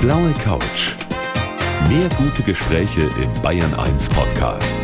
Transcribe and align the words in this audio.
blaue 0.00 0.32
Couch. 0.42 0.96
Mehr 1.90 2.08
gute 2.16 2.42
Gespräche 2.42 3.02
im 3.22 3.42
Bayern 3.42 3.74
1 3.74 4.08
Podcast. 4.08 4.78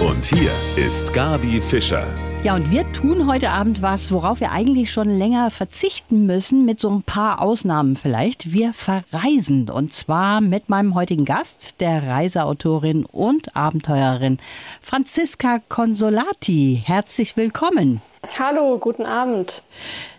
Und 0.00 0.24
hier 0.24 0.52
ist 0.76 1.12
Gabi 1.12 1.60
Fischer. 1.60 2.06
Ja, 2.44 2.54
und 2.54 2.70
wir 2.70 2.90
tun 2.92 3.26
heute 3.26 3.50
Abend 3.50 3.82
was, 3.82 4.12
worauf 4.12 4.38
wir 4.38 4.52
eigentlich 4.52 4.92
schon 4.92 5.08
länger 5.08 5.50
verzichten 5.50 6.24
müssen, 6.26 6.64
mit 6.64 6.78
so 6.78 6.88
ein 6.90 7.02
paar 7.02 7.40
Ausnahmen 7.40 7.96
vielleicht. 7.96 8.52
Wir 8.52 8.72
verreisen. 8.72 9.68
Und 9.68 9.92
zwar 9.92 10.40
mit 10.40 10.68
meinem 10.68 10.94
heutigen 10.94 11.24
Gast, 11.24 11.80
der 11.80 12.06
Reiseautorin 12.06 13.04
und 13.04 13.56
Abenteurerin 13.56 14.38
Franziska 14.80 15.58
Consolati. 15.68 16.80
Herzlich 16.84 17.36
willkommen. 17.36 18.02
Hallo, 18.38 18.78
guten 18.78 19.04
Abend 19.04 19.62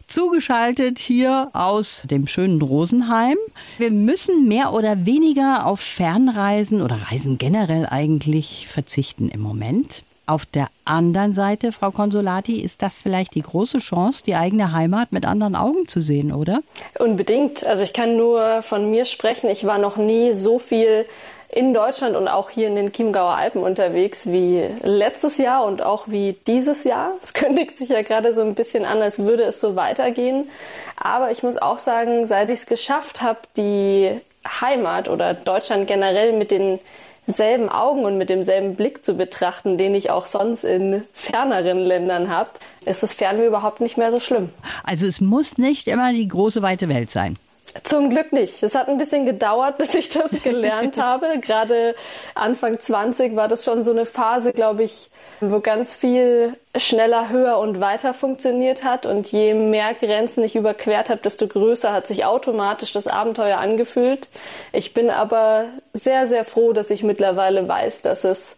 zugeschaltet 0.07 0.99
hier 0.99 1.49
aus 1.54 2.04
dem 2.05 2.27
schönen 2.27 2.61
Rosenheim. 2.61 3.37
Wir 3.78 3.91
müssen 3.91 4.47
mehr 4.47 4.73
oder 4.73 5.05
weniger 5.05 5.65
auf 5.65 5.79
Fernreisen 5.79 6.82
oder 6.82 6.97
Reisen 7.11 7.37
generell 7.37 7.87
eigentlich 7.89 8.68
verzichten 8.68 9.29
im 9.29 9.42
Moment. 9.42 10.04
Auf 10.25 10.45
der 10.45 10.68
anderen 10.86 11.33
Seite, 11.33 11.73
Frau 11.73 11.92
Consolati, 11.92 12.61
ist 12.61 12.81
das 12.81 13.01
vielleicht 13.01 13.36
die 13.36 13.42
große 13.42 13.79
Chance, 13.79 14.23
die 14.25 14.36
eigene 14.36 14.71
Heimat 14.71 15.11
mit 15.11 15.25
anderen 15.25 15.54
Augen 15.54 15.86
zu 15.87 16.00
sehen, 16.00 16.31
oder? 16.31 16.61
Unbedingt. 16.97 17.65
Also 17.65 17.83
ich 17.83 17.92
kann 17.92 18.15
nur 18.15 18.61
von 18.61 18.89
mir 18.89 19.04
sprechen. 19.04 19.50
Ich 19.50 19.65
war 19.65 19.79
noch 19.79 19.97
nie 19.97 20.31
so 20.31 20.59
viel 20.59 21.06
in 21.54 21.74
Deutschland 21.74 22.16
und 22.16 22.28
auch 22.28 22.50
hier 22.50 22.68
in 22.68 22.75
den 22.75 22.92
Chiemgauer 22.92 23.36
Alpen 23.36 23.62
unterwegs 23.62 24.25
wie 24.25 24.64
letztes 24.82 25.38
Jahr 25.38 25.66
und 25.66 25.82
auch 25.82 26.07
wie 26.07 26.36
dieses 26.48 26.84
Jahr. 26.84 27.12
Es 27.21 27.34
kündigt 27.34 27.78
sich 27.78 27.89
ja 27.89 28.02
gerade 28.02 28.34
so 28.34 28.42
ein 28.42 28.56
bisschen 28.56 28.86
an, 28.86 29.02
als 29.02 29.20
würde 29.20 29.43
es 29.43 29.60
so 29.60 29.76
weitergehen. 29.76 30.50
Aber 30.98 31.32
ich 31.32 31.43
muss 31.43 31.57
auch 31.57 31.79
sagen, 31.79 32.28
seit 32.28 32.50
ich 32.50 32.62
es 32.62 32.66
geschafft 32.66 33.22
habe, 33.22 33.39
die 33.56 34.20
Heimat 34.62 35.10
oder 35.10 35.34
Deutschland 35.34 35.88
generell 35.88 36.34
mit 36.34 36.52
den 36.52 36.80
selben 37.28 37.70
Augen 37.70 38.04
und 38.04 38.17
mit 38.17 38.30
demselben 38.30 38.76
Blick 38.76 39.06
zu 39.06 39.14
betrachten, 39.14 39.78
den 39.78 39.95
ich 39.95 40.10
auch 40.10 40.26
sonst 40.26 40.64
in 40.64 41.04
ferneren 41.14 41.80
Ländern 41.80 42.30
habe, 42.30 42.50
ist 42.86 43.04
das 43.04 43.14
Fernweh 43.14 43.45
überhaupt 43.45 43.80
nicht 43.80 43.98
mehr 43.98 44.12
so 44.12 44.20
schlimm. 44.20 44.50
Also 44.84 45.08
es 45.08 45.22
muss 45.22 45.58
nicht 45.58 45.88
immer 45.88 46.12
die 46.12 46.28
große 46.28 46.62
weite 46.62 46.90
Welt 46.90 47.12
sein. 47.12 47.38
Zum 47.82 48.12
Glück 48.12 48.32
nicht. 48.32 48.62
Es 48.62 48.76
hat 48.76 48.88
ein 48.88 49.00
bisschen 49.00 49.26
gedauert, 49.26 49.78
bis 49.80 49.96
ich 49.96 50.10
das 50.10 50.32
gelernt 50.44 50.98
habe. 50.98 51.40
Gerade 51.40 51.96
Anfang 52.36 52.80
20 52.80 53.36
war 53.36 53.48
das 53.48 53.66
schon 53.66 53.84
so 53.84 53.92
eine 53.92 54.06
Phase, 54.06 54.54
glaube 54.54 54.84
ich, 54.84 55.10
wo 55.42 55.60
ganz 55.60 55.96
viel 55.96 56.54
schneller, 56.76 57.30
höher 57.30 57.58
und 57.58 57.80
weiter 57.80 58.14
funktioniert 58.14 58.84
hat. 58.84 59.06
Und 59.06 59.32
je 59.32 59.54
mehr 59.56 59.94
Grenzen 59.96 60.44
ich 60.44 60.56
überquert 60.56 61.10
habe, 61.10 61.22
desto 61.22 61.48
größer 61.48 61.92
hat 61.92 62.08
sich 62.08 62.26
automatisch 62.26 62.92
das 62.92 63.08
Abenteuer 63.08 63.58
angefühlt. 63.58 64.28
Ich 64.72 64.94
bin 64.94 65.10
aber 65.10 65.66
sehr, 65.94 66.28
sehr 66.28 66.46
froh, 66.46 66.74
dass 66.74 66.92
ich 66.92 67.04
mittlerweile 67.04 67.68
weiß, 67.68 68.02
dass 68.02 68.24
es 68.24 68.56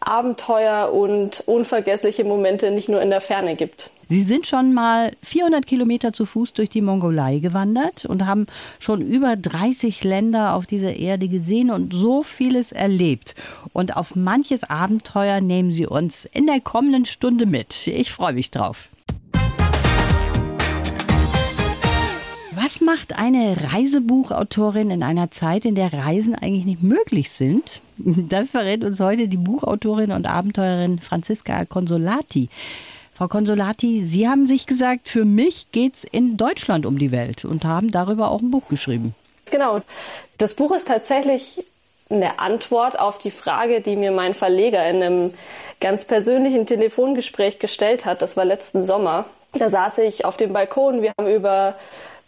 Abenteuer 0.00 0.92
und 0.92 1.42
unvergessliche 1.46 2.24
Momente 2.24 2.70
nicht 2.70 2.88
nur 2.88 3.00
in 3.00 3.10
der 3.10 3.20
Ferne 3.20 3.56
gibt. 3.56 3.90
Sie 4.10 4.22
sind 4.22 4.46
schon 4.46 4.72
mal 4.72 5.12
400 5.22 5.66
Kilometer 5.66 6.14
zu 6.14 6.24
Fuß 6.24 6.54
durch 6.54 6.70
die 6.70 6.80
Mongolei 6.80 7.40
gewandert 7.40 8.06
und 8.06 8.24
haben 8.24 8.46
schon 8.78 9.02
über 9.02 9.36
30 9.36 10.02
Länder 10.02 10.54
auf 10.54 10.66
dieser 10.66 10.96
Erde 10.96 11.28
gesehen 11.28 11.70
und 11.70 11.92
so 11.92 12.22
vieles 12.22 12.72
erlebt. 12.72 13.34
Und 13.74 13.98
auf 13.98 14.16
manches 14.16 14.64
Abenteuer 14.64 15.42
nehmen 15.42 15.72
Sie 15.72 15.86
uns 15.86 16.24
in 16.24 16.46
der 16.46 16.62
kommenden 16.62 17.04
Stunde 17.04 17.44
mit. 17.44 17.86
Ich 17.86 18.10
freue 18.10 18.32
mich 18.32 18.50
drauf. 18.50 18.88
Was 22.52 22.80
macht 22.80 23.18
eine 23.18 23.56
Reisebuchautorin 23.72 24.90
in 24.90 25.02
einer 25.02 25.30
Zeit, 25.30 25.66
in 25.66 25.74
der 25.74 25.92
Reisen 25.92 26.34
eigentlich 26.34 26.64
nicht 26.64 26.82
möglich 26.82 27.30
sind? 27.30 27.82
Das 27.98 28.52
verrät 28.52 28.84
uns 28.84 29.00
heute 29.00 29.28
die 29.28 29.36
Buchautorin 29.36 30.12
und 30.12 30.26
Abenteurerin 30.26 30.98
Franziska 30.98 31.66
Consolati. 31.66 32.48
Frau 33.18 33.26
Consolati, 33.26 34.04
Sie 34.04 34.28
haben 34.28 34.46
sich 34.46 34.64
gesagt, 34.64 35.08
für 35.08 35.24
mich 35.24 35.72
geht 35.72 35.96
es 35.96 36.04
in 36.04 36.36
Deutschland 36.36 36.86
um 36.86 36.98
die 36.98 37.10
Welt 37.10 37.44
und 37.44 37.64
haben 37.64 37.90
darüber 37.90 38.30
auch 38.30 38.40
ein 38.40 38.52
Buch 38.52 38.68
geschrieben. 38.68 39.12
Genau. 39.50 39.80
Das 40.38 40.54
Buch 40.54 40.70
ist 40.70 40.86
tatsächlich 40.86 41.64
eine 42.10 42.38
Antwort 42.38 42.96
auf 42.96 43.18
die 43.18 43.32
Frage, 43.32 43.80
die 43.80 43.96
mir 43.96 44.12
mein 44.12 44.34
Verleger 44.34 44.88
in 44.88 45.02
einem 45.02 45.34
ganz 45.80 46.04
persönlichen 46.04 46.64
Telefongespräch 46.64 47.58
gestellt 47.58 48.04
hat. 48.04 48.22
Das 48.22 48.36
war 48.36 48.44
letzten 48.44 48.86
Sommer. 48.86 49.24
Da 49.52 49.68
saß 49.68 49.98
ich 49.98 50.24
auf 50.24 50.36
dem 50.36 50.52
Balkon. 50.52 51.02
Wir 51.02 51.10
haben 51.18 51.28
über 51.28 51.74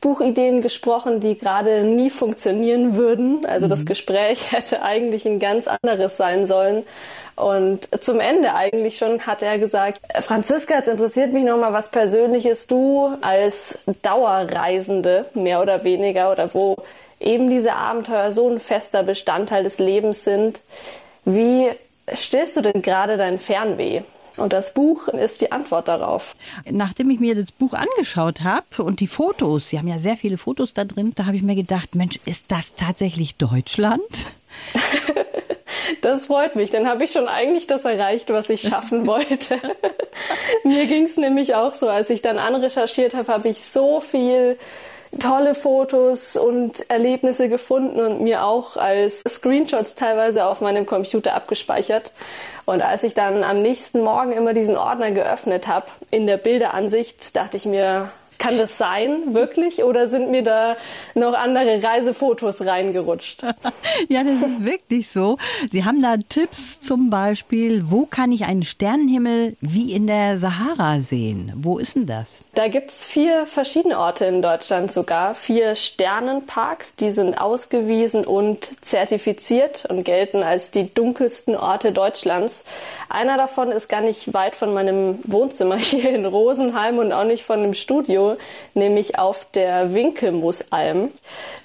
Buchideen 0.00 0.62
gesprochen, 0.62 1.20
die 1.20 1.36
gerade 1.36 1.82
nie 1.82 2.10
funktionieren 2.10 2.96
würden. 2.96 3.44
Also 3.46 3.66
mhm. 3.66 3.70
das 3.70 3.86
Gespräch 3.86 4.52
hätte 4.52 4.82
eigentlich 4.82 5.26
ein 5.26 5.38
ganz 5.38 5.66
anderes 5.68 6.16
sein 6.16 6.46
sollen. 6.46 6.84
Und 7.36 7.88
zum 8.00 8.20
Ende 8.20 8.54
eigentlich 8.54 8.98
schon 8.98 9.26
hat 9.26 9.42
er 9.42 9.58
gesagt, 9.58 10.00
Franziska, 10.20 10.76
jetzt 10.76 10.88
interessiert 10.88 11.32
mich 11.32 11.44
nochmal 11.44 11.72
was 11.72 11.90
Persönliches. 11.90 12.66
Du 12.66 13.12
als 13.20 13.78
Dauerreisende, 14.02 15.26
mehr 15.34 15.62
oder 15.62 15.84
weniger, 15.84 16.32
oder 16.32 16.50
wo 16.52 16.76
eben 17.18 17.48
diese 17.48 17.74
Abenteuer 17.74 18.32
so 18.32 18.48
ein 18.48 18.60
fester 18.60 19.02
Bestandteil 19.02 19.64
des 19.64 19.78
Lebens 19.78 20.24
sind. 20.24 20.60
Wie 21.24 21.68
stillst 22.12 22.56
du 22.56 22.60
denn 22.60 22.82
gerade 22.82 23.16
dein 23.16 23.38
Fernweh? 23.38 24.02
Und 24.36 24.52
das 24.52 24.74
Buch 24.74 25.08
ist 25.08 25.40
die 25.40 25.52
Antwort 25.52 25.88
darauf. 25.88 26.34
Nachdem 26.70 27.10
ich 27.10 27.20
mir 27.20 27.34
das 27.34 27.52
Buch 27.52 27.74
angeschaut 27.74 28.42
habe 28.42 28.82
und 28.82 29.00
die 29.00 29.06
Fotos, 29.06 29.68
Sie 29.68 29.78
haben 29.78 29.88
ja 29.88 29.98
sehr 29.98 30.16
viele 30.16 30.38
Fotos 30.38 30.74
da 30.74 30.84
drin, 30.84 31.12
da 31.14 31.26
habe 31.26 31.36
ich 31.36 31.42
mir 31.42 31.56
gedacht, 31.56 31.94
Mensch, 31.94 32.18
ist 32.24 32.50
das 32.52 32.74
tatsächlich 32.74 33.36
Deutschland? 33.36 34.00
Das 36.02 36.26
freut 36.26 36.56
mich. 36.56 36.70
Dann 36.70 36.88
habe 36.88 37.04
ich 37.04 37.12
schon 37.12 37.28
eigentlich 37.28 37.66
das 37.66 37.84
erreicht, 37.84 38.30
was 38.30 38.50
ich 38.50 38.62
schaffen 38.62 39.06
wollte. 39.06 39.58
Mir 40.64 40.86
ging 40.86 41.04
es 41.04 41.16
nämlich 41.16 41.54
auch 41.54 41.74
so, 41.74 41.88
als 41.88 42.10
ich 42.10 42.22
dann 42.22 42.38
anrecherchiert 42.38 43.14
habe, 43.14 43.32
habe 43.32 43.48
ich 43.48 43.62
so 43.64 44.00
viel 44.00 44.58
tolle 45.18 45.54
Fotos 45.54 46.36
und 46.36 46.88
Erlebnisse 46.88 47.48
gefunden 47.48 48.00
und 48.00 48.20
mir 48.20 48.44
auch 48.44 48.76
als 48.76 49.22
Screenshots 49.28 49.94
teilweise 49.94 50.46
auf 50.46 50.60
meinem 50.60 50.86
Computer 50.86 51.34
abgespeichert. 51.34 52.12
Und 52.64 52.82
als 52.82 53.02
ich 53.02 53.14
dann 53.14 53.42
am 53.42 53.60
nächsten 53.60 54.02
Morgen 54.02 54.32
immer 54.32 54.54
diesen 54.54 54.76
Ordner 54.76 55.10
geöffnet 55.10 55.66
habe 55.66 55.86
in 56.10 56.26
der 56.26 56.36
Bilderansicht, 56.36 57.34
dachte 57.34 57.56
ich 57.56 57.66
mir, 57.66 58.10
kann 58.40 58.56
das 58.58 58.78
sein, 58.78 59.34
wirklich? 59.34 59.84
Oder 59.84 60.08
sind 60.08 60.30
mir 60.30 60.42
da 60.42 60.76
noch 61.14 61.34
andere 61.34 61.80
Reisefotos 61.80 62.62
reingerutscht? 62.62 63.42
ja, 64.08 64.24
das 64.24 64.42
ist 64.42 64.64
wirklich 64.64 65.08
so. 65.10 65.36
Sie 65.70 65.84
haben 65.84 66.00
da 66.00 66.16
Tipps 66.16 66.80
zum 66.80 67.10
Beispiel, 67.10 67.90
wo 67.90 68.06
kann 68.06 68.32
ich 68.32 68.46
einen 68.46 68.62
Sternenhimmel 68.62 69.56
wie 69.60 69.92
in 69.92 70.06
der 70.06 70.38
Sahara 70.38 71.00
sehen? 71.00 71.52
Wo 71.54 71.78
ist 71.78 71.94
denn 71.96 72.06
das? 72.06 72.42
Da 72.54 72.68
gibt 72.68 72.90
es 72.90 73.04
vier 73.04 73.46
verschiedene 73.46 73.98
Orte 73.98 74.24
in 74.24 74.40
Deutschland 74.40 74.90
sogar. 74.90 75.34
Vier 75.34 75.74
Sternenparks, 75.74 76.94
die 76.96 77.10
sind 77.10 77.38
ausgewiesen 77.38 78.24
und 78.24 78.70
zertifiziert 78.80 79.84
und 79.90 80.04
gelten 80.04 80.42
als 80.42 80.70
die 80.70 80.92
dunkelsten 80.92 81.54
Orte 81.54 81.92
Deutschlands. 81.92 82.64
Einer 83.10 83.36
davon 83.36 83.70
ist 83.70 83.88
gar 83.88 84.00
nicht 84.00 84.32
weit 84.32 84.56
von 84.56 84.72
meinem 84.72 85.18
Wohnzimmer 85.24 85.76
hier 85.78 86.10
in 86.10 86.24
Rosenheim 86.24 86.96
und 86.98 87.12
auch 87.12 87.24
nicht 87.24 87.44
von 87.44 87.62
dem 87.62 87.74
Studio 87.74 88.29
nämlich 88.74 89.18
auf 89.18 89.46
der 89.52 89.94
Winkelmusalm. 89.94 91.10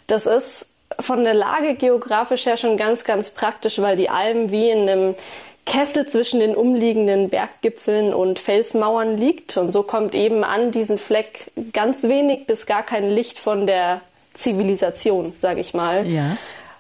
Das 0.07 0.25
ist 0.25 0.67
von 0.99 1.23
der 1.23 1.33
Lage 1.33 1.75
geografisch 1.75 2.45
her 2.45 2.57
schon 2.57 2.77
ganz, 2.77 3.03
ganz 3.03 3.31
praktisch, 3.31 3.79
weil 3.79 3.95
die 3.95 4.09
Alm 4.09 4.51
wie 4.51 4.69
in 4.69 4.89
einem 4.89 5.15
Kessel 5.65 6.07
zwischen 6.07 6.39
den 6.39 6.55
umliegenden 6.55 7.29
Berggipfeln 7.29 8.13
und 8.13 8.39
Felsmauern 8.39 9.17
liegt. 9.17 9.57
Und 9.57 9.71
so 9.71 9.83
kommt 9.83 10.13
eben 10.13 10.43
an 10.43 10.71
diesen 10.71 10.97
Fleck 10.97 11.51
ganz 11.73 12.03
wenig 12.03 12.45
bis 12.45 12.65
gar 12.65 12.83
kein 12.83 13.09
Licht 13.09 13.39
von 13.39 13.65
der 13.65 14.01
Zivilisation, 14.33 15.31
sage 15.31 15.61
ich 15.61 15.73
mal. 15.73 16.07
Ja. 16.07 16.37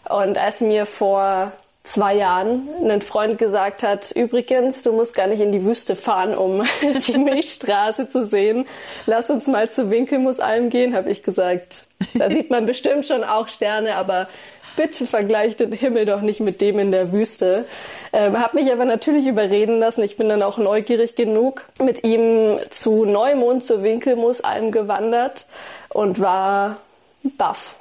Und 0.07 0.37
als 0.37 0.61
mir 0.61 0.85
vor 0.85 1.51
zwei 1.85 2.15
Jahren 2.15 2.67
ein 2.89 3.01
Freund 3.01 3.37
gesagt 3.37 3.83
hat, 3.83 4.11
übrigens, 4.11 4.83
du 4.83 4.91
musst 4.91 5.13
gar 5.13 5.27
nicht 5.27 5.39
in 5.39 5.51
die 5.51 5.63
Wüste 5.63 5.95
fahren, 5.95 6.35
um 6.35 6.63
die 7.07 7.17
Milchstraße 7.17 8.09
zu 8.09 8.25
sehen. 8.25 8.67
Lass 9.05 9.29
uns 9.29 9.47
mal 9.47 9.69
zu 9.69 9.89
Winkelmusalm 9.89 10.69
gehen, 10.69 10.95
habe 10.95 11.09
ich 11.11 11.23
gesagt. 11.23 11.85
Da 12.15 12.29
sieht 12.29 12.49
man 12.49 12.65
bestimmt 12.65 13.05
schon 13.05 13.23
auch 13.23 13.47
Sterne, 13.47 13.95
aber 13.95 14.27
bitte 14.75 15.07
vergleich 15.07 15.55
den 15.55 15.71
Himmel 15.71 16.05
doch 16.05 16.21
nicht 16.21 16.39
mit 16.39 16.59
dem 16.59 16.79
in 16.79 16.91
der 16.91 17.11
Wüste. 17.11 17.65
Ähm, 18.11 18.39
habe 18.39 18.59
mich 18.59 18.71
aber 18.71 18.85
natürlich 18.85 19.25
überreden 19.25 19.79
lassen. 19.79 20.03
Ich 20.03 20.17
bin 20.17 20.27
dann 20.27 20.41
auch 20.41 20.57
neugierig 20.57 21.15
genug, 21.15 21.65
mit 21.79 22.03
ihm 22.03 22.59
zu 22.69 23.05
Neumond, 23.05 23.63
zur 23.63 23.83
Winkelmusalm 23.83 24.71
gewandert 24.71 25.45
und 25.89 26.19
war 26.19 26.77
baff 27.37 27.75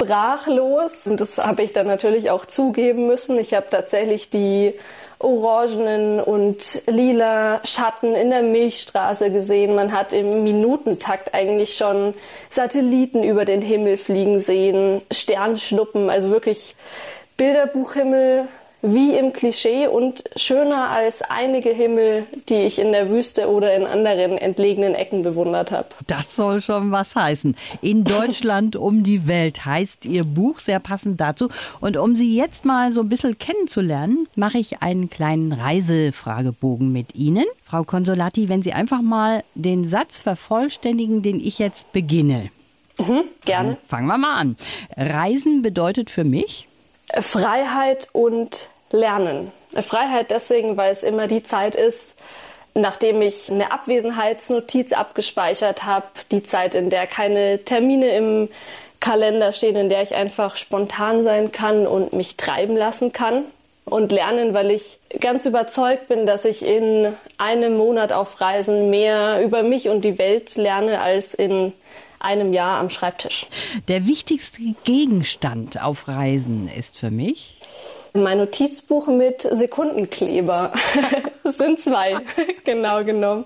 sprachlos. 0.00 1.06
Und 1.06 1.20
das 1.20 1.38
habe 1.38 1.62
ich 1.62 1.72
dann 1.72 1.86
natürlich 1.86 2.30
auch 2.30 2.46
zugeben 2.46 3.06
müssen. 3.06 3.38
Ich 3.38 3.54
habe 3.54 3.66
tatsächlich 3.70 4.30
die 4.30 4.74
orangenen 5.18 6.20
und 6.20 6.82
lila 6.86 7.60
Schatten 7.64 8.14
in 8.14 8.30
der 8.30 8.42
Milchstraße 8.42 9.30
gesehen. 9.30 9.74
Man 9.74 9.92
hat 9.92 10.12
im 10.12 10.42
Minutentakt 10.42 11.34
eigentlich 11.34 11.76
schon 11.76 12.14
Satelliten 12.48 13.22
über 13.22 13.44
den 13.44 13.60
Himmel 13.60 13.98
fliegen 13.98 14.40
sehen, 14.40 15.02
Sternschnuppen, 15.10 16.08
also 16.08 16.30
wirklich 16.30 16.74
Bilderbuchhimmel 17.36 18.48
wie 18.82 19.16
im 19.16 19.32
Klischee 19.32 19.86
und 19.86 20.24
schöner 20.36 20.90
als 20.90 21.22
einige 21.22 21.70
Himmel, 21.70 22.26
die 22.48 22.62
ich 22.62 22.78
in 22.78 22.92
der 22.92 23.10
Wüste 23.10 23.48
oder 23.48 23.74
in 23.74 23.84
anderen 23.84 24.38
entlegenen 24.38 24.94
Ecken 24.94 25.22
bewundert 25.22 25.70
habe. 25.70 25.88
Das 26.06 26.36
soll 26.36 26.60
schon 26.60 26.90
was 26.90 27.14
heißen. 27.14 27.56
In 27.82 28.04
Deutschland 28.10 28.76
um 28.76 29.02
die 29.02 29.28
Welt 29.28 29.64
heißt 29.64 30.06
Ihr 30.06 30.24
Buch, 30.24 30.60
sehr 30.60 30.80
passend 30.80 31.20
dazu. 31.20 31.48
Und 31.80 31.96
um 31.96 32.14
Sie 32.14 32.36
jetzt 32.36 32.64
mal 32.64 32.92
so 32.92 33.00
ein 33.00 33.08
bisschen 33.08 33.38
kennenzulernen, 33.38 34.26
mache 34.34 34.58
ich 34.58 34.82
einen 34.82 35.10
kleinen 35.10 35.52
Reisefragebogen 35.52 36.90
mit 36.92 37.14
Ihnen. 37.14 37.44
Frau 37.64 37.84
Consolati, 37.84 38.48
wenn 38.48 38.62
Sie 38.62 38.72
einfach 38.72 39.02
mal 39.02 39.44
den 39.54 39.84
Satz 39.84 40.18
vervollständigen, 40.18 41.22
den 41.22 41.40
ich 41.40 41.58
jetzt 41.58 41.92
beginne. 41.92 42.50
Mhm, 42.98 43.24
gerne. 43.44 43.78
Fangen 43.86 44.06
wir 44.06 44.18
mal 44.18 44.36
an. 44.36 44.56
Reisen 44.96 45.62
bedeutet 45.62 46.10
für 46.10 46.24
mich 46.24 46.68
Freiheit 47.20 48.08
und 48.12 48.68
Lernen. 48.90 49.52
Freiheit 49.80 50.30
deswegen, 50.30 50.76
weil 50.76 50.92
es 50.92 51.02
immer 51.02 51.26
die 51.26 51.42
Zeit 51.42 51.74
ist, 51.74 52.14
nachdem 52.74 53.22
ich 53.22 53.50
eine 53.50 53.72
Abwesenheitsnotiz 53.72 54.92
abgespeichert 54.92 55.84
habe, 55.84 56.06
die 56.30 56.42
Zeit, 56.42 56.74
in 56.74 56.90
der 56.90 57.06
keine 57.06 57.64
Termine 57.64 58.14
im 58.16 58.48
Kalender 59.00 59.52
stehen, 59.52 59.76
in 59.76 59.88
der 59.88 60.02
ich 60.02 60.14
einfach 60.14 60.56
spontan 60.56 61.24
sein 61.24 61.52
kann 61.52 61.86
und 61.86 62.12
mich 62.12 62.36
treiben 62.36 62.76
lassen 62.76 63.12
kann. 63.12 63.44
Und 63.86 64.12
lernen, 64.12 64.54
weil 64.54 64.70
ich 64.70 65.00
ganz 65.18 65.46
überzeugt 65.46 66.06
bin, 66.06 66.26
dass 66.26 66.44
ich 66.44 66.64
in 66.64 67.12
einem 67.38 67.76
Monat 67.76 68.12
auf 68.12 68.40
Reisen 68.40 68.90
mehr 68.90 69.42
über 69.42 69.64
mich 69.64 69.88
und 69.88 70.02
die 70.02 70.18
Welt 70.18 70.54
lerne 70.54 71.00
als 71.00 71.34
in 71.34 71.72
einem 72.20 72.52
Jahr 72.52 72.78
am 72.78 72.90
Schreibtisch. 72.90 73.46
Der 73.88 74.06
wichtigste 74.06 74.62
Gegenstand 74.84 75.82
auf 75.82 76.08
Reisen 76.08 76.68
ist 76.68 76.98
für 76.98 77.10
mich 77.10 77.56
mein 78.12 78.38
Notizbuch 78.38 79.06
mit 79.06 79.42
Sekundenkleber. 79.50 80.72
Das 81.42 81.56
sind 81.56 81.80
zwei, 81.80 82.14
genau 82.64 83.02
genommen. 83.02 83.44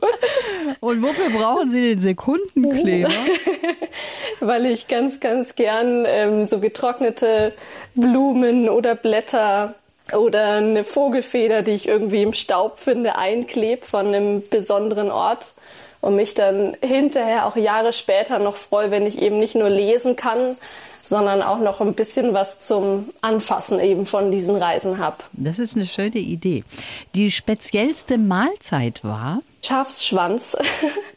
Und 0.81 1.03
wofür 1.03 1.31
brauchen 1.31 1.71
Sie 1.71 1.81
den 1.91 2.01
Sekundenkleber? 2.01 3.09
Weil 4.41 4.67
ich 4.67 4.89
ganz, 4.89 5.21
ganz 5.21 5.55
gern 5.55 6.05
ähm, 6.07 6.45
so 6.45 6.59
getrocknete 6.59 7.55
Blumen 7.95 8.69
oder 8.69 8.95
Blätter 8.95 9.77
oder 10.13 10.57
eine 10.57 10.85
Vogelfeder, 10.85 11.63
die 11.63 11.71
ich 11.71 11.89
irgendwie 11.89 12.23
im 12.23 12.35
Staub 12.35 12.81
finde, 12.81 13.17
einklebe 13.17 13.87
von 13.87 14.09
einem 14.09 14.43
besonderen 14.51 15.11
Ort 15.11 15.55
und 16.05 16.17
mich 16.17 16.35
dann 16.35 16.77
hinterher 16.83 17.47
auch 17.47 17.57
Jahre 17.57 17.95
später 17.95 18.39
noch 18.39 18.57
freue, 18.57 18.91
wenn 18.91 19.07
ich 19.07 19.19
eben 19.19 19.39
nicht 19.39 19.55
nur 19.55 19.71
lesen 19.71 20.17
kann, 20.17 20.57
sondern 21.09 21.43
auch 21.43 21.59
noch 21.59 21.81
ein 21.81 21.95
bisschen 21.95 22.35
was 22.35 22.61
zum 22.61 23.11
Anfassen 23.21 23.81
eben 23.81 24.07
von 24.07 24.31
diesen 24.31 24.57
Reisen 24.57 24.99
habe. 24.99 25.19
Das 25.33 25.59
ist 25.59 25.77
eine 25.77 25.87
schöne 25.87 26.19
Idee. 26.19 26.65
Die 27.15 27.31
speziellste 27.31 28.19
Mahlzeit 28.19 29.05
war? 29.05 29.43
Schafsschwanz. 29.63 30.57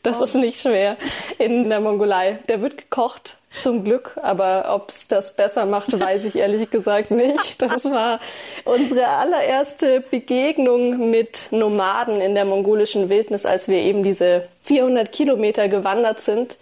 Das 0.03 0.21
oh. 0.21 0.23
ist 0.23 0.35
nicht 0.35 0.61
schwer 0.61 0.95
in 1.37 1.67
der 1.69 1.81
Mongolei. 1.81 2.39
Der 2.47 2.61
wird 2.61 2.77
gekocht 2.77 3.35
zum 3.51 3.83
Glück, 3.83 4.17
aber 4.21 4.73
ob 4.73 4.89
es 4.89 5.07
das 5.07 5.35
besser 5.35 5.65
macht, 5.65 5.99
weiß 5.99 6.23
ich 6.25 6.37
ehrlich 6.39 6.69
gesagt 6.71 7.11
nicht. 7.11 7.61
Das 7.61 7.85
war 7.85 8.19
unsere 8.63 9.07
allererste 9.07 10.01
Begegnung 10.01 11.09
mit 11.09 11.51
Nomaden 11.51 12.21
in 12.21 12.35
der 12.35 12.45
mongolischen 12.45 13.09
Wildnis, 13.09 13.45
als 13.45 13.67
wir 13.67 13.79
eben 13.79 14.03
diese 14.03 14.47
400 14.63 15.11
Kilometer 15.11 15.67
gewandert 15.67 16.21
sind. 16.21 16.57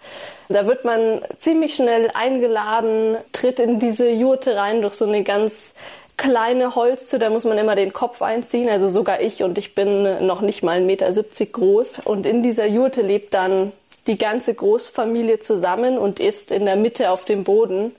Da 0.48 0.66
wird 0.66 0.84
man 0.84 1.20
ziemlich 1.40 1.74
schnell 1.74 2.10
eingeladen, 2.14 3.16
tritt 3.32 3.58
in 3.58 3.78
diese 3.78 4.08
Jurte 4.08 4.56
rein 4.56 4.82
durch 4.82 4.94
so 4.94 5.04
eine 5.04 5.22
ganz 5.22 5.74
kleine 6.16 6.74
Holztür, 6.74 7.18
da 7.18 7.30
muss 7.30 7.44
man 7.44 7.58
immer 7.58 7.74
den 7.74 7.92
Kopf 7.92 8.22
einziehen, 8.22 8.68
also 8.68 8.88
sogar 8.88 9.20
ich 9.20 9.42
und 9.42 9.58
ich 9.58 9.74
bin 9.74 10.26
noch 10.26 10.40
nicht 10.40 10.62
mal 10.62 10.78
1,70 10.78 10.80
Meter 10.84 11.12
groß. 11.52 11.98
Und 12.04 12.26
in 12.26 12.42
dieser 12.42 12.66
Jurte 12.66 13.02
lebt 13.02 13.34
dann 13.34 13.72
die 14.06 14.16
ganze 14.16 14.54
Großfamilie 14.54 15.40
zusammen 15.40 15.98
und 15.98 16.20
isst 16.20 16.52
in 16.52 16.64
der 16.64 16.76
Mitte 16.76 17.10
auf 17.10 17.24
dem 17.24 17.44
Boden. 17.44 17.94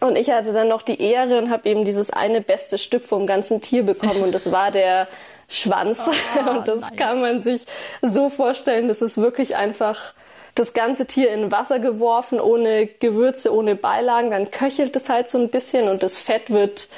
Und 0.00 0.16
ich 0.16 0.30
hatte 0.30 0.52
dann 0.52 0.68
noch 0.68 0.82
die 0.82 1.00
Ehre 1.00 1.38
und 1.38 1.50
habe 1.50 1.68
eben 1.68 1.84
dieses 1.84 2.10
eine 2.10 2.40
beste 2.40 2.78
Stück 2.78 3.04
vom 3.04 3.26
ganzen 3.26 3.60
Tier 3.60 3.82
bekommen 3.82 4.22
und 4.22 4.34
das 4.34 4.50
war 4.50 4.70
der 4.70 5.08
Schwanz. 5.48 6.00
Oh, 6.36 6.58
und 6.58 6.68
das 6.68 6.80
nein. 6.80 6.96
kann 6.96 7.20
man 7.20 7.42
sich 7.42 7.64
so 8.00 8.30
vorstellen, 8.30 8.88
das 8.88 9.02
ist 9.02 9.18
wirklich 9.18 9.56
einfach 9.56 10.14
das 10.54 10.72
ganze 10.72 11.06
Tier 11.06 11.32
in 11.32 11.50
Wasser 11.50 11.78
geworfen, 11.78 12.40
ohne 12.40 12.86
Gewürze, 12.86 13.54
ohne 13.54 13.76
Beilagen. 13.76 14.30
Dann 14.30 14.50
köchelt 14.50 14.96
es 14.96 15.08
halt 15.08 15.30
so 15.30 15.38
ein 15.38 15.48
bisschen 15.48 15.88
und 15.88 16.02
das 16.02 16.18
Fett 16.18 16.50
wird 16.50 16.88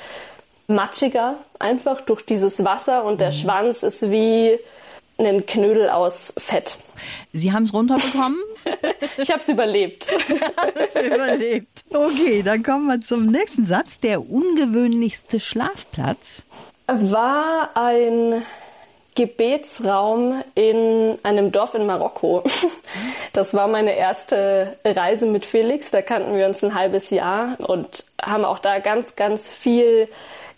matschiger, 0.66 1.36
einfach 1.58 2.00
durch 2.00 2.24
dieses 2.24 2.64
Wasser 2.64 3.04
und 3.04 3.20
der 3.20 3.30
mhm. 3.30 3.36
Schwanz 3.36 3.82
ist 3.82 4.10
wie 4.10 4.58
einen 5.18 5.46
Knödel 5.46 5.90
aus 5.90 6.32
Fett. 6.36 6.76
Sie 7.32 7.52
haben 7.52 7.64
es 7.64 7.74
runterbekommen? 7.74 8.38
ich 9.18 9.30
habe 9.30 9.40
es 9.40 9.48
überlebt. 9.48 10.04
Sie 10.24 10.40
haben 10.40 10.72
es 10.74 10.94
überlebt. 10.94 11.84
Okay, 11.90 12.42
dann 12.42 12.62
kommen 12.62 12.86
wir 12.86 13.00
zum 13.00 13.26
nächsten 13.26 13.64
Satz. 13.64 14.00
Der 14.00 14.28
ungewöhnlichste 14.28 15.38
Schlafplatz 15.38 16.44
war 16.86 17.70
ein 17.74 18.42
Gebetsraum 19.14 20.42
in 20.54 21.18
einem 21.22 21.52
Dorf 21.52 21.74
in 21.74 21.86
Marokko. 21.86 22.42
Das 23.34 23.54
war 23.54 23.66
meine 23.66 23.96
erste 23.96 24.76
Reise 24.84 25.24
mit 25.24 25.46
Felix. 25.46 25.90
Da 25.90 26.02
kannten 26.02 26.36
wir 26.36 26.44
uns 26.44 26.62
ein 26.62 26.74
halbes 26.74 27.08
Jahr 27.08 27.56
und 27.60 28.04
haben 28.20 28.44
auch 28.44 28.58
da 28.58 28.78
ganz, 28.78 29.16
ganz 29.16 29.48
viel 29.48 30.06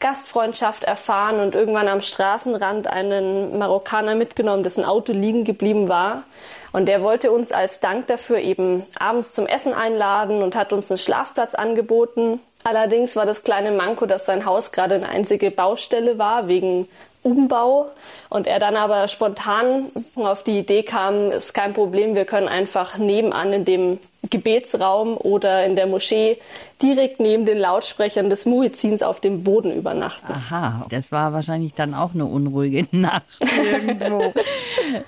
Gastfreundschaft 0.01 0.83
erfahren 0.83 1.39
und 1.39 1.55
irgendwann 1.55 1.87
am 1.87 2.01
Straßenrand 2.01 2.89
einen 2.89 3.59
Marokkaner 3.59 4.17
mitgenommen, 4.17 4.65
dessen 4.65 4.85
Auto 4.85 5.13
liegen 5.13 5.45
geblieben 5.45 5.89
war. 5.89 6.25
Und 6.73 6.89
der 6.89 7.03
wollte 7.03 7.31
uns 7.31 7.53
als 7.53 7.79
Dank 7.79 8.09
dafür 8.09 8.39
eben 8.39 8.83
abends 8.99 9.33
zum 9.33 9.47
Essen 9.47 9.73
einladen 9.73 10.43
und 10.43 10.57
hat 10.57 10.73
uns 10.73 10.91
einen 10.91 10.99
Schlafplatz 10.99 11.55
angeboten. 11.55 12.41
Allerdings 12.65 13.15
war 13.15 13.25
das 13.25 13.45
kleine 13.45 13.71
Manko, 13.71 14.07
dass 14.07 14.27
sein 14.27 14.45
Haus 14.47 14.73
gerade 14.73 14.97
eine 14.97 15.09
einzige 15.09 15.53
Baustelle 15.53 16.19
war, 16.19 16.49
wegen 16.49 16.89
Umbau 17.25 17.91
und 18.29 18.47
er 18.47 18.59
dann 18.59 18.77
aber 18.77 19.09
spontan 19.09 19.87
auf 20.15 20.43
die 20.45 20.59
Idee 20.59 20.83
kam, 20.83 21.31
ist 21.31 21.55
kein 21.55 21.73
Problem, 21.73 22.15
wir 22.15 22.27
können 22.27 22.49
einfach 22.49 22.99
nebenan 22.99 23.53
in 23.53 23.65
dem 23.65 23.99
Gebetsraum 24.31 25.17
oder 25.17 25.65
in 25.65 25.77
der 25.77 25.87
Moschee 25.87 26.39
direkt 26.83 27.21
neben 27.21 27.47
den 27.47 27.59
Lautsprechern 27.59 28.31
des 28.31 28.47
Muizins 28.47 29.03
auf 29.03 29.21
dem 29.21 29.43
Boden 29.43 29.73
übernachten. 29.73 30.27
Aha, 30.31 30.87
das 30.91 31.13
war 31.13 31.33
wahrscheinlich 31.33 31.75
dann 31.75 31.95
auch 31.95 32.15
eine 32.15 32.27
unruhige 32.27 32.87
Nacht 32.97 33.25
irgendwo. 33.41 34.33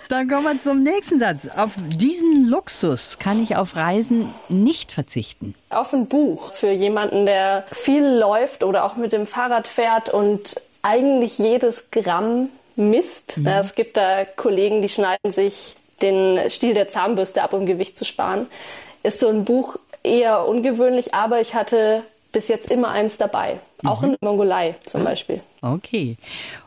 dann 0.09 0.29
kommen 0.29 0.45
wir 0.45 0.59
zum 0.59 0.83
nächsten 0.83 1.19
Satz. 1.19 1.49
Auf 1.55 1.77
diesen 1.89 2.49
Luxus 2.49 3.19
kann 3.19 3.43
ich 3.43 3.57
auf 3.57 3.77
Reisen 3.77 4.33
nicht 4.49 4.93
verzichten. 4.93 5.55
Auf 5.71 5.93
ein 5.93 6.09
Buch 6.09 6.53
für 6.53 6.71
jemanden, 6.71 7.27
der 7.27 7.65
viel 7.73 8.07
läuft 8.07 8.65
oder 8.65 8.85
auch 8.85 8.97
mit 8.97 9.13
dem 9.13 9.27
Fahrrad 9.27 9.69
fährt 9.69 10.09
und 10.09 10.57
eigentlich 10.87 11.39
jedes 11.39 11.91
Gramm 11.91 12.51
misst. 12.77 13.37
Mhm. 13.39 13.47
Es 13.49 13.75
gibt 13.75 13.97
da 13.97 14.25
Kollegen, 14.25 14.83
die 14.83 14.89
schneiden 14.89 15.33
sich 15.33 15.75
den 16.01 16.49
Stiel 16.49 16.75
der 16.75 16.89
Zahnbürste 16.89 17.43
ab, 17.43 17.53
um 17.53 17.67
Gewicht 17.67 17.99
zu 17.99 18.05
sparen. 18.05 18.47
Ist 19.03 19.19
so 19.19 19.29
ein 19.29 19.45
Buch 19.45 19.77
eher 20.05 20.47
ungewöhnlich, 20.47 21.13
aber 21.13 21.41
ich 21.41 21.55
hatte 21.55 22.05
bis 22.31 22.49
jetzt 22.49 22.71
immer 22.71 22.91
eins 22.91 23.19
dabei. 23.19 23.59
Auch 23.85 24.03
mhm. 24.03 24.11
in 24.11 24.17
Mongolei 24.21 24.77
zum 24.85 25.05
Beispiel. 25.05 25.43
Okay. 25.61 26.17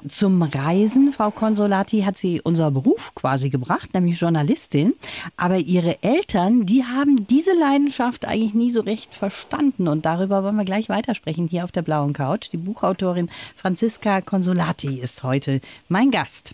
Zum 0.07 0.41
Reisen, 0.41 1.11
Frau 1.11 1.31
Consolati, 1.31 2.01
hat 2.01 2.17
sie 2.17 2.41
unser 2.41 2.71
Beruf 2.71 3.15
quasi 3.15 3.49
gebracht, 3.49 3.93
nämlich 3.93 4.19
Journalistin. 4.19 4.93
Aber 5.37 5.57
ihre 5.57 6.03
Eltern, 6.03 6.65
die 6.65 6.83
haben 6.83 7.25
diese 7.27 7.53
Leidenschaft 7.57 8.25
eigentlich 8.25 8.53
nie 8.53 8.71
so 8.71 8.81
recht 8.81 9.15
verstanden. 9.15 9.87
Und 9.87 10.05
darüber 10.05 10.43
wollen 10.43 10.57
wir 10.57 10.65
gleich 10.65 10.89
weitersprechen 10.89 11.47
hier 11.47 11.63
auf 11.63 11.71
der 11.71 11.81
blauen 11.81 12.13
Couch. 12.13 12.51
Die 12.51 12.57
Buchautorin 12.57 13.29
Franziska 13.55 14.21
Consolati 14.21 14.99
ist 14.99 15.23
heute 15.23 15.61
mein 15.87 16.11
Gast. 16.11 16.53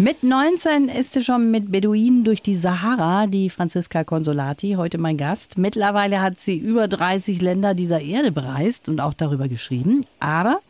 Mit 0.00 0.22
19 0.22 0.88
ist 0.88 1.12
sie 1.12 1.22
schon 1.22 1.50
mit 1.50 1.70
Beduinen 1.70 2.24
durch 2.24 2.40
die 2.40 2.56
Sahara, 2.56 3.26
die 3.26 3.50
Franziska 3.50 4.02
Consolati, 4.02 4.76
heute 4.78 4.96
mein 4.96 5.18
Gast. 5.18 5.58
Mittlerweile 5.58 6.22
hat 6.22 6.40
sie 6.40 6.56
über 6.56 6.88
30 6.88 7.42
Länder 7.42 7.74
dieser 7.74 8.00
Erde 8.00 8.32
bereist 8.32 8.88
und 8.88 8.98
auch 8.98 9.12
darüber 9.12 9.46
geschrieben. 9.46 10.00
Aber 10.18 10.60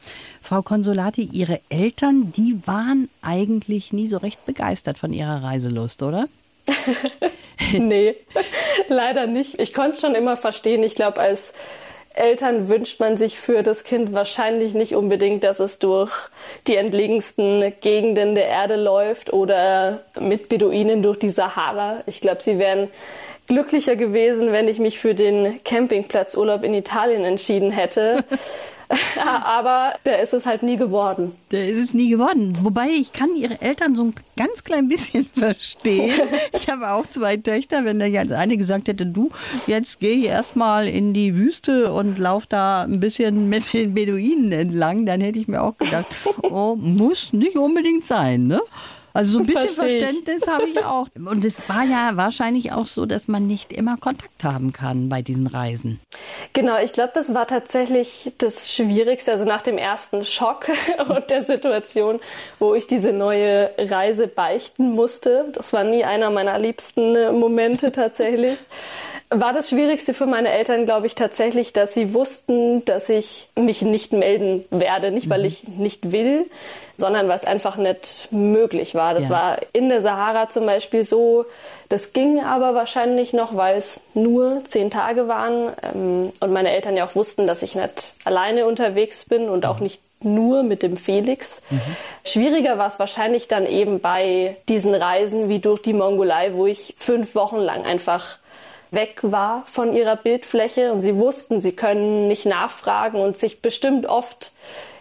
Frau 0.42 0.62
Consolati, 0.62 1.28
ihre 1.30 1.60
Eltern, 1.68 2.32
die 2.32 2.58
waren 2.66 3.08
eigentlich 3.22 3.92
nie 3.92 4.08
so 4.08 4.16
recht 4.16 4.44
begeistert 4.46 4.99
von 4.99 5.12
ihrer 5.12 5.44
Reiselust, 5.44 6.02
oder? 6.02 6.26
nee, 7.72 8.16
leider 8.88 9.28
nicht. 9.28 9.60
Ich 9.60 9.72
konnte 9.72 10.00
schon 10.00 10.16
immer 10.16 10.37
verstehen. 10.37 10.82
Ich 10.82 10.96
glaube, 10.96 11.20
als 11.20 11.52
Eltern 12.12 12.68
wünscht 12.68 12.98
man 12.98 13.16
sich 13.16 13.38
für 13.38 13.62
das 13.62 13.84
Kind 13.84 14.12
wahrscheinlich 14.12 14.74
nicht 14.74 14.96
unbedingt, 14.96 15.44
dass 15.44 15.60
es 15.60 15.78
durch 15.78 16.10
die 16.66 16.76
entlegensten 16.76 17.72
Gegenden 17.80 18.34
der 18.34 18.46
Erde 18.46 18.76
läuft 18.76 19.32
oder 19.32 20.00
mit 20.18 20.48
Beduinen 20.48 21.02
durch 21.02 21.18
die 21.18 21.30
Sahara. 21.30 22.02
Ich 22.06 22.20
glaube, 22.20 22.42
sie 22.42 22.58
wären 22.58 22.88
glücklicher 23.46 23.96
gewesen, 23.96 24.52
wenn 24.52 24.68
ich 24.68 24.78
mich 24.78 24.98
für 24.98 25.14
den 25.14 25.62
Campingplatzurlaub 25.64 26.64
in 26.64 26.74
Italien 26.74 27.24
entschieden 27.24 27.70
hätte. 27.70 28.24
Aber 29.44 29.94
der 30.04 30.20
ist 30.23 30.32
es 30.32 30.47
halt 30.47 30.62
nie 30.62 30.76
geworden. 30.76 31.32
Der 31.50 31.66
ist 31.68 31.78
es 31.78 31.94
nie 31.94 32.11
geworden. 32.11 32.59
Wobei 32.62 32.88
ich 32.88 33.12
kann 33.12 33.35
ihre 33.37 33.61
Eltern 33.61 33.94
so 33.94 34.04
ein 34.04 34.14
ganz 34.37 34.64
klein 34.64 34.88
bisschen 34.88 35.25
verstehen. 35.32 36.20
Ich 36.52 36.68
habe 36.68 36.90
auch 36.90 37.06
zwei 37.06 37.37
Töchter. 37.37 37.85
Wenn 37.85 37.99
der 37.99 38.09
jetzt 38.09 38.32
eine 38.32 38.56
gesagt 38.56 38.88
hätte, 38.88 39.06
du, 39.06 39.30
jetzt 39.66 40.00
geh 40.00 40.25
erstmal 40.25 40.88
in 40.88 41.14
die 41.14 41.37
Wüste 41.37 41.92
und 41.92 42.18
lauf 42.18 42.47
da 42.47 42.82
ein 42.82 43.00
bisschen 43.00 43.49
mit 43.49 43.73
den 43.73 43.94
Beduinen 43.94 44.52
entlang, 44.52 45.06
dann 45.06 45.20
hätte 45.20 45.38
ich 45.38 45.49
mir 45.49 45.62
auch 45.62 45.76
gedacht, 45.76 46.06
oh, 46.42 46.76
muss 46.76 47.32
nicht 47.32 47.56
unbedingt 47.56 48.04
sein, 48.04 48.47
ne? 48.47 48.61
Also 49.12 49.34
so 49.34 49.38
ein 49.40 49.46
bisschen 49.46 49.70
Versteh 49.70 50.00
Verständnis 50.00 50.46
habe 50.46 50.68
ich 50.68 50.78
auch. 50.84 51.08
Und 51.14 51.44
es 51.44 51.68
war 51.68 51.84
ja 51.84 52.16
wahrscheinlich 52.16 52.72
auch 52.72 52.86
so, 52.86 53.06
dass 53.06 53.28
man 53.28 53.46
nicht 53.46 53.72
immer 53.72 53.96
Kontakt 53.96 54.44
haben 54.44 54.72
kann 54.72 55.08
bei 55.08 55.22
diesen 55.22 55.46
Reisen. 55.46 56.00
Genau, 56.52 56.78
ich 56.82 56.92
glaube, 56.92 57.12
das 57.14 57.34
war 57.34 57.46
tatsächlich 57.46 58.32
das 58.38 58.72
Schwierigste. 58.72 59.32
Also 59.32 59.44
nach 59.44 59.62
dem 59.62 59.78
ersten 59.78 60.24
Schock 60.24 60.66
und 61.08 61.30
der 61.30 61.42
Situation, 61.42 62.20
wo 62.58 62.74
ich 62.74 62.86
diese 62.86 63.12
neue 63.12 63.70
Reise 63.78 64.26
beichten 64.26 64.92
musste. 64.92 65.46
Das 65.52 65.72
war 65.72 65.84
nie 65.84 66.04
einer 66.04 66.30
meiner 66.30 66.58
liebsten 66.58 67.38
Momente 67.38 67.92
tatsächlich 68.00 68.58
war 69.30 69.52
das 69.52 69.68
Schwierigste 69.68 70.12
für 70.12 70.26
meine 70.26 70.48
Eltern, 70.48 70.84
glaube 70.84 71.06
ich, 71.06 71.14
tatsächlich, 71.14 71.72
dass 71.72 71.94
sie 71.94 72.14
wussten, 72.14 72.84
dass 72.84 73.08
ich 73.08 73.48
mich 73.54 73.82
nicht 73.82 74.12
melden 74.12 74.64
werde. 74.70 75.12
Nicht, 75.12 75.30
weil 75.30 75.40
mhm. 75.40 75.46
ich 75.46 75.68
nicht 75.68 76.10
will, 76.10 76.50
sondern 77.00 77.26
weil 77.28 77.37
es 77.37 77.45
einfach 77.45 77.76
nicht 77.76 78.28
möglich 78.30 78.95
war. 78.95 79.14
Das 79.14 79.25
ja. 79.25 79.30
war 79.30 79.59
in 79.73 79.88
der 79.88 80.00
Sahara 80.00 80.49
zum 80.49 80.66
Beispiel 80.66 81.02
so. 81.02 81.47
Das 81.88 82.12
ging 82.12 82.40
aber 82.40 82.75
wahrscheinlich 82.75 83.33
noch, 83.33 83.57
weil 83.57 83.76
es 83.76 84.00
nur 84.14 84.62
zehn 84.64 84.90
Tage 84.90 85.26
waren 85.26 85.73
ähm, 85.83 86.33
und 86.38 86.52
meine 86.52 86.71
Eltern 86.71 86.97
ja 86.97 87.07
auch 87.07 87.16
wussten, 87.16 87.49
dass 87.49 87.64
ich 87.64 87.75
nicht 87.75 88.12
alleine 88.25 88.66
unterwegs 88.66 89.25
bin 89.25 89.49
und 89.49 89.66
auch 89.66 89.78
mhm. 89.78 89.85
nicht 89.85 90.00
nur 90.23 90.62
mit 90.62 90.83
dem 90.83 90.97
Felix. 90.97 91.62
Mhm. 91.71 91.80
Schwieriger 92.25 92.78
war 92.78 92.87
es 92.87 92.99
wahrscheinlich 92.99 93.49
dann 93.49 93.66
eben 93.66 94.00
bei 94.00 94.57
diesen 94.69 94.95
Reisen 94.95 95.49
wie 95.49 95.59
durch 95.59 95.83
die 95.83 95.95
Mongolei, 95.95 96.52
wo 96.54 96.66
ich 96.66 96.95
fünf 96.99 97.35
Wochen 97.35 97.57
lang 97.57 97.85
einfach 97.85 98.38
weg 98.90 99.21
war 99.23 99.64
von 99.66 99.95
ihrer 99.95 100.16
Bildfläche 100.16 100.92
und 100.92 101.00
sie 101.00 101.16
wussten, 101.16 101.61
sie 101.61 101.73
können 101.73 102.28
nicht 102.28 102.47
nachfragen 102.47 103.21
und 103.21 103.38
sich 103.38 103.62
bestimmt 103.62 104.07
oft 104.07 104.52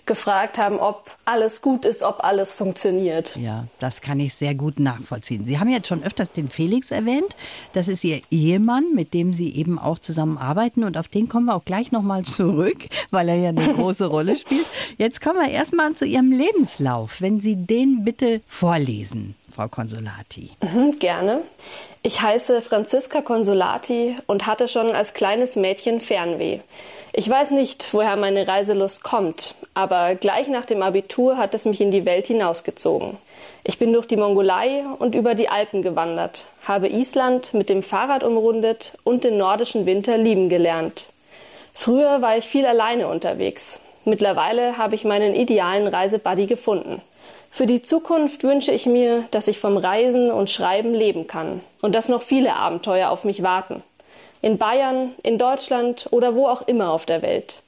gefragt 0.09 0.57
haben, 0.57 0.79
ob 0.79 1.09
alles 1.23 1.61
gut 1.61 1.85
ist, 1.85 2.01
ob 2.01 2.23
alles 2.23 2.51
funktioniert. 2.51 3.35
Ja, 3.35 3.67
das 3.77 4.01
kann 4.01 4.19
ich 4.19 4.33
sehr 4.33 4.55
gut 4.55 4.79
nachvollziehen. 4.79 5.45
Sie 5.45 5.59
haben 5.59 5.69
jetzt 5.69 5.87
schon 5.87 6.03
öfters 6.03 6.31
den 6.31 6.49
Felix 6.49 6.89
erwähnt. 6.89 7.35
Das 7.73 7.87
ist 7.87 8.03
Ihr 8.03 8.19
Ehemann, 8.31 8.95
mit 8.95 9.13
dem 9.13 9.33
Sie 9.33 9.55
eben 9.55 9.77
auch 9.77 9.99
zusammenarbeiten. 9.99 10.83
Und 10.83 10.97
auf 10.97 11.07
den 11.07 11.29
kommen 11.29 11.45
wir 11.45 11.55
auch 11.55 11.63
gleich 11.63 11.91
nochmal 11.91 12.23
zurück, 12.23 12.87
weil 13.11 13.29
er 13.29 13.35
ja 13.35 13.49
eine 13.49 13.71
große 13.71 14.07
Rolle 14.07 14.35
spielt. 14.35 14.65
Jetzt 14.97 15.21
kommen 15.21 15.39
wir 15.39 15.51
erstmal 15.51 15.93
zu 15.93 16.05
Ihrem 16.05 16.31
Lebenslauf. 16.31 17.21
Wenn 17.21 17.39
Sie 17.39 17.55
den 17.55 18.03
bitte 18.03 18.41
vorlesen, 18.47 19.35
Frau 19.51 19.67
Consolati. 19.67 20.49
Mhm, 20.61 20.97
gerne. 20.97 21.43
Ich 22.01 22.21
heiße 22.21 22.63
Franziska 22.63 23.21
Consolati 23.21 24.15
und 24.25 24.47
hatte 24.47 24.67
schon 24.67 24.89
als 24.91 25.13
kleines 25.13 25.55
Mädchen 25.55 25.99
Fernweh. 25.99 26.61
Ich 27.11 27.27
weiß 27.27 27.51
nicht, 27.51 27.91
woher 27.91 28.15
meine 28.17 28.47
Reiselust 28.47 29.03
kommt, 29.03 29.55
aber 29.73 30.13
gleich 30.13 30.47
nach 30.47 30.65
dem 30.65 30.83
Abitur 30.83 31.37
hat 31.37 31.55
es 31.55 31.65
mich 31.65 31.81
in 31.81 31.89
die 31.89 32.05
Welt 32.05 32.27
hinausgezogen. 32.27 33.17
Ich 33.63 33.79
bin 33.79 33.91
durch 33.93 34.05
die 34.05 34.15
Mongolei 34.15 34.83
und 34.99 35.15
über 35.15 35.33
die 35.33 35.49
Alpen 35.49 35.81
gewandert, 35.81 36.45
habe 36.65 36.87
Island 36.87 37.55
mit 37.55 37.69
dem 37.69 37.81
Fahrrad 37.81 38.23
umrundet 38.23 38.93
und 39.03 39.23
den 39.23 39.37
nordischen 39.37 39.87
Winter 39.87 40.17
lieben 40.19 40.49
gelernt. 40.49 41.07
Früher 41.73 42.21
war 42.21 42.37
ich 42.37 42.45
viel 42.45 42.67
alleine 42.67 43.07
unterwegs. 43.07 43.81
Mittlerweile 44.05 44.77
habe 44.77 44.93
ich 44.93 45.03
meinen 45.03 45.33
idealen 45.33 45.87
Reisebuddy 45.87 46.45
gefunden. 46.45 47.01
Für 47.49 47.65
die 47.65 47.81
Zukunft 47.81 48.43
wünsche 48.43 48.71
ich 48.71 48.85
mir, 48.85 49.23
dass 49.31 49.47
ich 49.47 49.59
vom 49.59 49.77
Reisen 49.77 50.29
und 50.29 50.51
Schreiben 50.51 50.93
leben 50.93 51.25
kann 51.25 51.61
und 51.81 51.95
dass 51.95 52.07
noch 52.07 52.21
viele 52.21 52.53
Abenteuer 52.53 53.09
auf 53.09 53.23
mich 53.23 53.41
warten. 53.41 53.81
In 54.41 54.57
Bayern, 54.57 55.11
in 55.23 55.37
Deutschland 55.37 56.07
oder 56.11 56.35
wo 56.35 56.47
auch 56.47 56.67
immer 56.67 56.91
auf 56.91 57.05
der 57.05 57.21
Welt. 57.21 57.61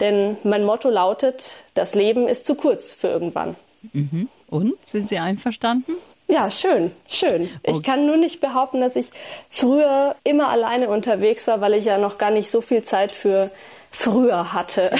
Denn 0.00 0.36
mein 0.42 0.64
Motto 0.64 0.90
lautet, 0.90 1.50
das 1.74 1.94
Leben 1.94 2.28
ist 2.28 2.46
zu 2.46 2.54
kurz 2.54 2.92
für 2.92 3.08
irgendwann. 3.08 3.56
Mhm. 3.92 4.28
Und 4.50 4.74
sind 4.84 5.08
Sie 5.08 5.18
einverstanden? 5.18 5.94
Ja, 6.26 6.50
schön, 6.50 6.90
schön. 7.06 7.50
Ich 7.62 7.82
kann 7.82 8.06
nur 8.06 8.16
nicht 8.16 8.40
behaupten, 8.40 8.80
dass 8.80 8.96
ich 8.96 9.10
früher 9.50 10.16
immer 10.24 10.48
alleine 10.48 10.88
unterwegs 10.88 11.46
war, 11.46 11.60
weil 11.60 11.74
ich 11.74 11.84
ja 11.84 11.98
noch 11.98 12.16
gar 12.16 12.30
nicht 12.30 12.50
so 12.50 12.62
viel 12.62 12.82
Zeit 12.82 13.12
für 13.12 13.50
früher 13.94 14.52
hatte. 14.52 14.90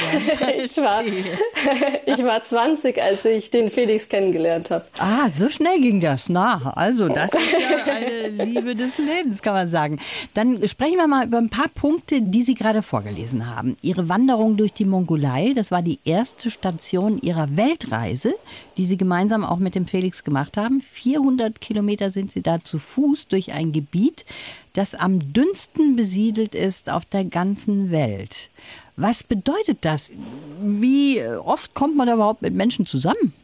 Ja, 0.40 0.48
ich, 0.64 0.76
war, 0.76 1.04
ich 1.04 2.18
war 2.24 2.42
20, 2.42 3.02
als 3.02 3.24
ich 3.24 3.50
den 3.50 3.70
Felix 3.70 4.08
kennengelernt 4.08 4.70
habe. 4.70 4.84
Ah, 4.98 5.28
so 5.28 5.50
schnell 5.50 5.80
ging 5.80 6.00
das. 6.00 6.28
Na, 6.28 6.72
also 6.76 7.08
das 7.08 7.32
ist 7.34 7.42
ja 7.52 7.84
eine 7.92 8.44
Liebe 8.44 8.74
des 8.74 8.98
Lebens, 8.98 9.42
kann 9.42 9.54
man 9.54 9.68
sagen. 9.68 9.98
Dann 10.34 10.66
sprechen 10.68 10.96
wir 10.96 11.08
mal 11.08 11.26
über 11.26 11.38
ein 11.38 11.50
paar 11.50 11.68
Punkte, 11.68 12.22
die 12.22 12.42
Sie 12.42 12.54
gerade 12.54 12.82
vorgelesen 12.82 13.54
haben. 13.54 13.76
Ihre 13.82 14.08
Wanderung 14.08 14.56
durch 14.56 14.72
die 14.72 14.84
Mongolei, 14.84 15.52
das 15.54 15.70
war 15.70 15.82
die 15.82 15.98
erste 16.04 16.50
Station 16.50 17.18
Ihrer 17.20 17.56
Weltreise, 17.56 18.34
die 18.76 18.84
Sie 18.84 18.96
gemeinsam 18.96 19.44
auch 19.44 19.58
mit 19.58 19.74
dem 19.74 19.86
Felix 19.86 20.22
gemacht 20.22 20.56
haben. 20.56 20.80
400 20.80 21.60
Kilometer 21.60 22.10
sind 22.10 22.30
Sie 22.30 22.42
da 22.42 22.60
zu 22.60 22.78
Fuß 22.78 23.28
durch 23.28 23.52
ein 23.52 23.72
Gebiet, 23.72 24.24
das 24.74 24.94
am 24.94 25.32
dünnsten 25.32 25.94
besiedelt 25.96 26.54
ist 26.54 26.90
auf 26.90 27.04
der 27.04 27.24
ganzen 27.24 27.90
Welt. 27.90 28.50
Was 28.96 29.24
bedeutet 29.24 29.78
das? 29.82 30.10
Wie 30.60 31.22
oft 31.26 31.74
kommt 31.74 31.96
man 31.96 32.08
überhaupt 32.08 32.42
mit 32.42 32.54
Menschen 32.54 32.86
zusammen? 32.86 33.34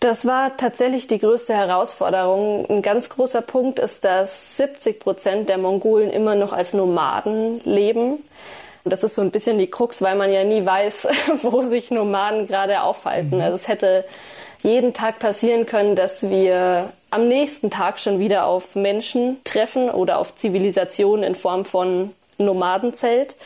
Das 0.00 0.26
war 0.26 0.56
tatsächlich 0.56 1.06
die 1.06 1.18
größte 1.18 1.54
Herausforderung. 1.54 2.66
Ein 2.68 2.82
ganz 2.82 3.08
großer 3.08 3.40
Punkt 3.40 3.78
ist, 3.78 4.04
dass 4.04 4.56
70 4.58 5.00
Prozent 5.00 5.48
der 5.48 5.58
Mongolen 5.58 6.10
immer 6.10 6.34
noch 6.34 6.52
als 6.52 6.74
Nomaden 6.74 7.60
leben. 7.64 8.22
Und 8.84 8.90
das 8.90 9.02
ist 9.02 9.14
so 9.14 9.22
ein 9.22 9.30
bisschen 9.30 9.58
die 9.58 9.70
Krux, 9.70 10.02
weil 10.02 10.14
man 10.14 10.30
ja 10.30 10.44
nie 10.44 10.64
weiß, 10.64 11.08
wo 11.42 11.62
sich 11.62 11.90
Nomaden 11.90 12.46
gerade 12.46 12.82
aufhalten. 12.82 13.36
Mhm. 13.36 13.42
Also 13.42 13.56
es 13.56 13.66
hätte 13.66 14.04
jeden 14.62 14.92
Tag 14.92 15.18
passieren 15.18 15.66
können, 15.66 15.96
dass 15.96 16.28
wir 16.28 16.92
am 17.10 17.26
nächsten 17.26 17.70
Tag 17.70 17.98
schon 17.98 18.18
wieder 18.18 18.46
auf 18.46 18.74
Menschen 18.74 19.38
treffen 19.44 19.88
oder 19.88 20.18
auf 20.18 20.34
Zivilisationen 20.34 21.24
in 21.24 21.34
Form 21.34 21.64
von 21.64 22.12
Nomadenzelt. 22.38 23.36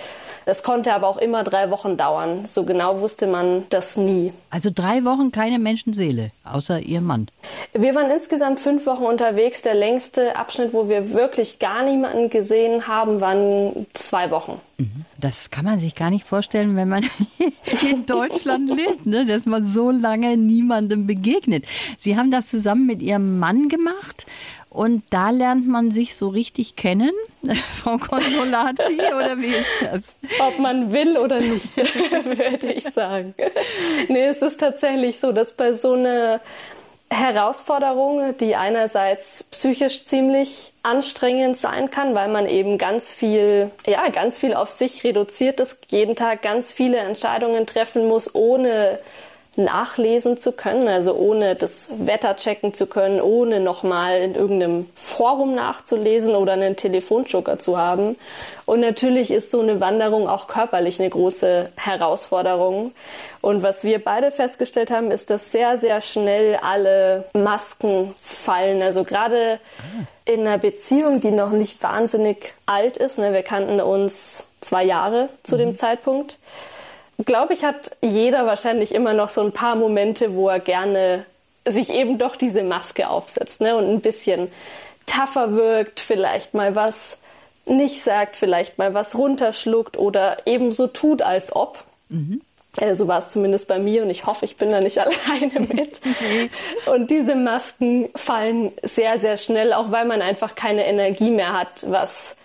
Das 0.49 0.63
konnte 0.63 0.95
aber 0.95 1.09
auch 1.09 1.19
immer 1.19 1.45
drei 1.45 1.71
Wochen 1.71 1.99
dauern. 1.99 2.47
So 2.47 2.65
genau 2.65 3.03
wusste 3.03 3.27
man 3.27 3.67
das 3.69 3.99
nie. 3.99 4.33
Also 4.49 4.71
drei 4.75 5.05
Wochen 5.05 5.31
keine 5.31 5.59
Menschenseele, 5.59 6.31
außer 6.43 6.81
ihr 6.81 7.03
Mann. 7.03 7.29
Wir 7.75 7.95
waren 7.95 8.11
insgesamt 8.11 8.59
fünf 8.59 8.87
Wochen 8.87 9.03
unterwegs. 9.03 9.61
Der 9.61 9.75
längste 9.75 10.37
Abschnitt, 10.37 10.73
wo 10.73 10.89
wir 10.89 11.13
wirklich 11.13 11.59
gar 11.59 11.83
niemanden 11.83 12.31
gesehen 12.31 12.89
haben, 12.89 13.21
waren 13.21 13.87
zwei 13.93 14.31
Wochen. 14.31 14.59
Mhm. 14.79 15.05
Das 15.21 15.51
kann 15.51 15.67
man 15.67 15.81
sich 15.81 15.95
gar 15.95 16.09
nicht 16.09 16.25
vorstellen, 16.25 16.77
wenn 16.77 16.89
man 16.89 17.05
in 17.91 18.07
Deutschland 18.07 18.71
lebt, 18.71 19.05
ne? 19.05 19.27
dass 19.27 19.45
man 19.45 19.65
so 19.65 19.91
lange 19.91 20.39
niemandem 20.39 21.07
begegnet. 21.07 21.67
Sie 21.99 22.17
haben 22.17 22.31
das 22.31 22.49
zusammen 22.49 22.87
mit 22.87 23.03
Ihrem 23.03 23.39
Mann 23.39 23.69
gemacht. 23.69 24.25
Und 24.71 25.03
da 25.11 25.31
lernt 25.31 25.67
man 25.67 25.91
sich 25.91 26.15
so 26.15 26.29
richtig 26.29 26.77
kennen, 26.77 27.13
Frau 27.83 27.97
Consolati, 27.97 28.99
oder 29.17 29.39
wie 29.39 29.47
ist 29.47 29.77
das? 29.81 30.17
Ob 30.41 30.59
man 30.59 30.93
will 30.93 31.17
oder 31.17 31.41
nicht, 31.41 31.77
würde 31.77 32.73
ich 32.73 32.85
sagen. 32.85 33.35
Nee, 34.09 34.27
es 34.27 34.43
ist 34.43 34.61
tatsächlich 34.61 35.19
so, 35.21 35.33
dass 35.33 35.53
bei 35.53 35.73
so 35.73 35.95
einer 35.95 36.41
Herausforderung, 37.11 38.37
die 38.37 38.55
einerseits 38.55 39.43
psychisch 39.45 40.05
ziemlich 40.05 40.75
anstrengend 40.83 41.57
sein 41.57 41.91
kann, 41.91 42.15
weil 42.15 42.29
man 42.29 42.47
eben 42.47 42.77
ganz 42.77 43.11
viel, 43.11 43.71
ja, 43.87 44.09
ganz 44.11 44.39
viel 44.39 44.53
auf 44.53 44.71
sich 44.71 45.05
reduziert 45.05 45.61
ist, 45.61 45.79
jeden 45.89 46.17
Tag 46.17 46.43
ganz 46.43 46.71
viele 46.71 46.99
Entscheidungen 46.99 47.67
treffen 47.67 48.07
muss, 48.07 48.35
ohne 48.35 48.99
nachlesen 49.59 50.41
zu 50.41 50.53
können, 50.53 50.89
also 50.89 51.15
ohne 51.15 51.55
das 51.57 51.89
Wetter 51.99 52.37
checken 52.37 52.73
zu 52.73 52.87
können, 52.87 53.21
ohne 53.21 53.61
nochmal 53.61 54.21
in 54.21 54.35
irgendeinem 54.35 54.89
Forum 54.95 55.55
nachzulesen 55.55 56.35
oder 56.35 56.53
einen 56.53 56.77
Telefonjoker 56.77 57.59
zu 57.59 57.77
haben. 57.77 58.17
Und 58.67 58.81
natürlich 58.81 59.31
ist 59.31 59.51
so 59.51 59.61
eine 59.61 59.81
Wanderung 59.81 60.29
auch 60.29 60.47
körperlich 60.47 61.01
eine 61.01 61.11
große 61.11 61.71
Herausforderung. 61.77 62.93
Und 63.41 63.63
was 63.63 63.85
wir 63.85 64.03
beide 64.03 64.31
festgestellt 64.31 64.91
haben, 64.91 65.11
ist, 65.11 65.31
dass 65.31 65.53
sehr, 65.53 65.79
sehr 65.79 66.01
schnell 66.01 66.57
alle 66.63 67.25
Masken 67.33 68.15
fallen. 68.21 68.81
Also 68.81 69.05
gerade 69.05 69.61
in 70.25 70.41
einer 70.41 70.59
Beziehung, 70.59 71.21
die 71.21 71.31
noch 71.31 71.51
nicht 71.51 71.83
wahnsinnig 71.83 72.55
alt 72.67 72.97
ist, 72.97 73.19
ne, 73.19 73.33
wir 73.33 73.43
kannten 73.43 73.81
uns 73.81 74.45
zwei 74.61 74.85
Jahre 74.85 75.29
zu 75.43 75.55
mhm. 75.55 75.61
dem 75.61 75.77
Zeitpunkt, 75.77 76.39
glaube 77.25 77.55
ich, 77.55 77.65
hat 77.65 77.97
jeder 78.01 78.47
wahrscheinlich 78.47 78.95
immer 78.95 79.13
noch 79.13 79.29
so 79.29 79.43
ein 79.43 79.53
paar 79.53 79.77
Momente, 79.77 80.35
wo 80.35 80.49
er 80.49 80.61
gerne 80.61 81.25
sich 81.67 81.93
eben 81.93 82.19
doch 82.19 82.37
diese 82.37 82.63
Maske 82.63 83.09
aufsetzt 83.09 83.61
ne, 83.61 83.77
und 83.77 83.89
ein 83.89 84.01
bisschen 84.01 84.51
tougher 85.07 85.55
wirkt, 85.55 86.01
vielleicht 86.01 86.55
mal 86.55 86.75
was 86.75 87.19
nicht 87.67 88.03
sagt, 88.03 88.37
vielleicht 88.37 88.79
mal 88.79 88.95
was 88.95 89.17
runterschluckt 89.17 89.99
oder 89.99 90.47
eben 90.47 90.73
so 90.73 90.87
tut, 90.87 91.23
als 91.23 91.55
ob. 91.55 91.85
Mhm. 92.09 92.41
Äh, 92.79 92.95
so 92.95 93.09
war 93.09 93.19
es 93.19 93.29
zumindest 93.29 93.69
bei 93.69 93.79
mir 93.79 94.03
und 94.03 94.11
ich 94.11 94.27
hoffe, 94.27 94.45
ich 94.45 94.57
bin 94.57 94.71
da 94.71 94.81
nicht 94.81 94.99
alleine 95.01 95.61
mit. 95.61 96.01
und 96.87 97.11
diese 97.11 97.35
Masken 97.35 98.09
fallen 98.15 98.73
sehr, 98.83 99.19
sehr 99.19 99.37
schnell, 99.37 99.73
auch 99.73 99.91
weil 99.91 100.07
man 100.07 100.23
einfach 100.23 100.55
keine 100.55 100.87
Energie 100.87 101.31
mehr 101.31 101.59
hat, 101.59 101.91
was 101.91 102.37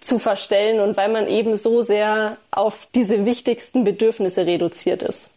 zu 0.00 0.18
verstellen 0.18 0.80
und 0.80 0.96
weil 0.96 1.10
man 1.10 1.26
eben 1.26 1.56
so 1.56 1.82
sehr 1.82 2.36
auf 2.50 2.86
diese 2.94 3.24
wichtigsten 3.24 3.84
Bedürfnisse 3.84 4.46
reduziert 4.46 5.02
ist. 5.02 5.30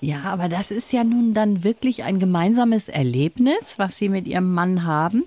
Ja, 0.00 0.22
aber 0.24 0.48
das 0.48 0.70
ist 0.70 0.92
ja 0.92 1.02
nun 1.02 1.32
dann 1.32 1.64
wirklich 1.64 2.04
ein 2.04 2.18
gemeinsames 2.18 2.88
Erlebnis, 2.88 3.78
was 3.78 3.96
Sie 3.96 4.08
mit 4.08 4.26
Ihrem 4.26 4.52
Mann 4.52 4.84
haben, 4.86 5.24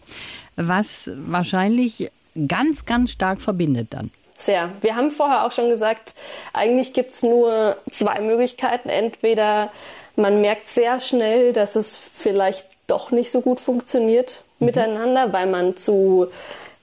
was 0.55 1.09
wahrscheinlich 1.15 2.11
ganz, 2.47 2.85
ganz 2.85 3.11
stark 3.11 3.41
verbindet 3.41 3.87
dann. 3.91 4.11
Sehr. 4.37 4.69
Wir 4.81 4.95
haben 4.95 5.09
vorher 5.09 5.45
auch 5.45 5.51
schon 5.51 5.69
gesagt, 5.69 6.13
eigentlich 6.53 6.93
gibt 6.93 7.13
es 7.13 7.23
nur 7.23 7.77
zwei 7.89 8.19
Möglichkeiten. 8.21 8.89
Entweder 8.89 9.71
man 10.15 10.41
merkt 10.41 10.67
sehr 10.67 10.99
schnell, 10.99 11.53
dass 11.53 11.75
es 11.75 11.97
vielleicht 11.97 12.69
doch 12.85 13.11
nicht 13.11 13.31
so 13.31 13.41
gut 13.41 13.59
funktioniert 13.59 14.43
mhm. 14.59 14.67
miteinander, 14.67 15.33
weil 15.33 15.47
man 15.47 15.75
zu 15.75 16.27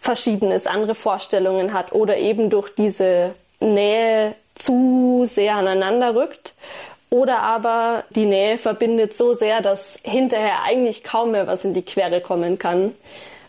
Verschiedenes, 0.05 0.67
andere 0.67 0.95
Vorstellungen 0.95 1.73
hat 1.73 1.93
oder 1.93 2.19
eben 2.19 2.51
durch 2.51 2.69
diese 2.75 3.35
Nähe 3.59 4.35
zu 4.55 5.25
sehr 5.25 5.57
aneinander 5.57 6.15
rückt. 6.15 6.53
Oder 7.09 7.41
aber 7.41 8.05
die 8.11 8.27
Nähe 8.27 8.59
verbindet 8.59 9.15
so 9.15 9.33
sehr, 9.33 9.63
dass 9.63 9.99
hinterher 10.03 10.63
eigentlich 10.63 11.05
kaum 11.05 11.31
mehr 11.31 11.47
was 11.47 11.65
in 11.65 11.73
die 11.73 11.81
Quere 11.81 12.21
kommen 12.21 12.59
kann. 12.59 12.93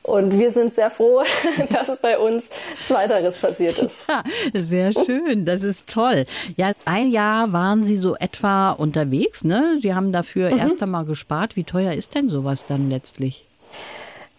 Und 0.01 0.39
wir 0.39 0.49
sind 0.51 0.73
sehr 0.73 0.91
froh, 0.91 1.23
dass 1.71 1.99
bei 1.99 2.17
uns 2.17 2.49
Zweiteres 2.85 3.35
passiert 3.35 3.77
ist. 3.79 4.07
Ja, 4.07 4.23
sehr 4.53 4.93
schön, 4.93 5.43
das 5.43 5.61
ist 5.61 5.89
toll. 5.89 6.23
Ja, 6.55 6.71
ein 6.85 7.11
Jahr 7.11 7.51
waren 7.51 7.83
Sie 7.83 7.97
so 7.97 8.15
etwa 8.15 8.71
unterwegs, 8.71 9.43
ne? 9.43 9.77
Sie 9.81 9.93
haben 9.93 10.13
dafür 10.13 10.51
mhm. 10.51 10.59
erst 10.59 10.81
einmal 10.81 11.03
gespart. 11.03 11.57
Wie 11.57 11.65
teuer 11.65 11.91
ist 11.91 12.15
denn 12.15 12.29
sowas 12.29 12.65
dann 12.65 12.89
letztlich? 12.89 13.45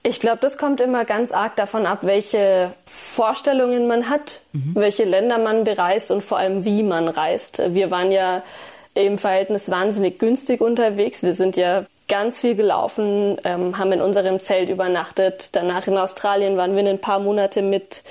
Ich 0.06 0.20
glaube, 0.20 0.38
das 0.40 0.56
kommt 0.56 0.80
immer 0.80 1.04
ganz 1.04 1.32
arg 1.32 1.56
davon 1.56 1.84
ab, 1.84 1.98
welche 2.02 2.72
Vorstellungen 2.84 3.88
man 3.88 4.08
hat, 4.08 4.40
mhm. 4.52 4.70
welche 4.76 5.02
Länder 5.02 5.36
man 5.38 5.64
bereist 5.64 6.12
und 6.12 6.22
vor 6.22 6.38
allem, 6.38 6.64
wie 6.64 6.84
man 6.84 7.08
reist. 7.08 7.60
Wir 7.74 7.90
waren 7.90 8.12
ja 8.12 8.44
im 8.94 9.18
Verhältnis 9.18 9.68
wahnsinnig 9.68 10.20
günstig 10.20 10.60
unterwegs. 10.60 11.24
Wir 11.24 11.34
sind 11.34 11.56
ja 11.56 11.86
ganz 12.08 12.38
viel 12.38 12.54
gelaufen, 12.54 13.36
ähm, 13.44 13.78
haben 13.78 13.92
in 13.92 14.00
unserem 14.00 14.38
Zelt 14.38 14.68
übernachtet. 14.68 15.48
Danach 15.52 15.86
in 15.86 15.98
Australien 15.98 16.56
waren 16.56 16.76
wir 16.76 16.84
ein 16.84 17.00
paar 17.00 17.18
Monate 17.18 17.62
mit 17.62 18.02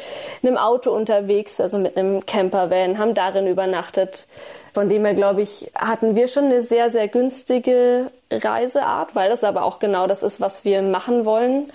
einem 0.43 0.57
Auto 0.57 0.91
unterwegs, 0.91 1.61
also 1.61 1.77
mit 1.77 1.97
einem 1.97 2.25
Campervan, 2.25 2.97
haben 2.97 3.13
darin 3.13 3.47
übernachtet. 3.47 4.27
Von 4.73 4.89
dem 4.89 5.05
her, 5.05 5.13
glaube 5.13 5.41
ich, 5.41 5.71
hatten 5.73 6.17
wir 6.17 6.27
schon 6.27 6.45
eine 6.45 6.61
sehr, 6.61 6.89
sehr 6.89 7.07
günstige 7.07 8.11
Reiseart, 8.29 9.15
weil 9.15 9.29
das 9.29 9.45
aber 9.45 9.63
auch 9.63 9.79
genau 9.79 10.07
das 10.07 10.21
ist, 10.21 10.41
was 10.41 10.65
wir 10.65 10.81
machen 10.81 11.23
wollen. 11.23 11.71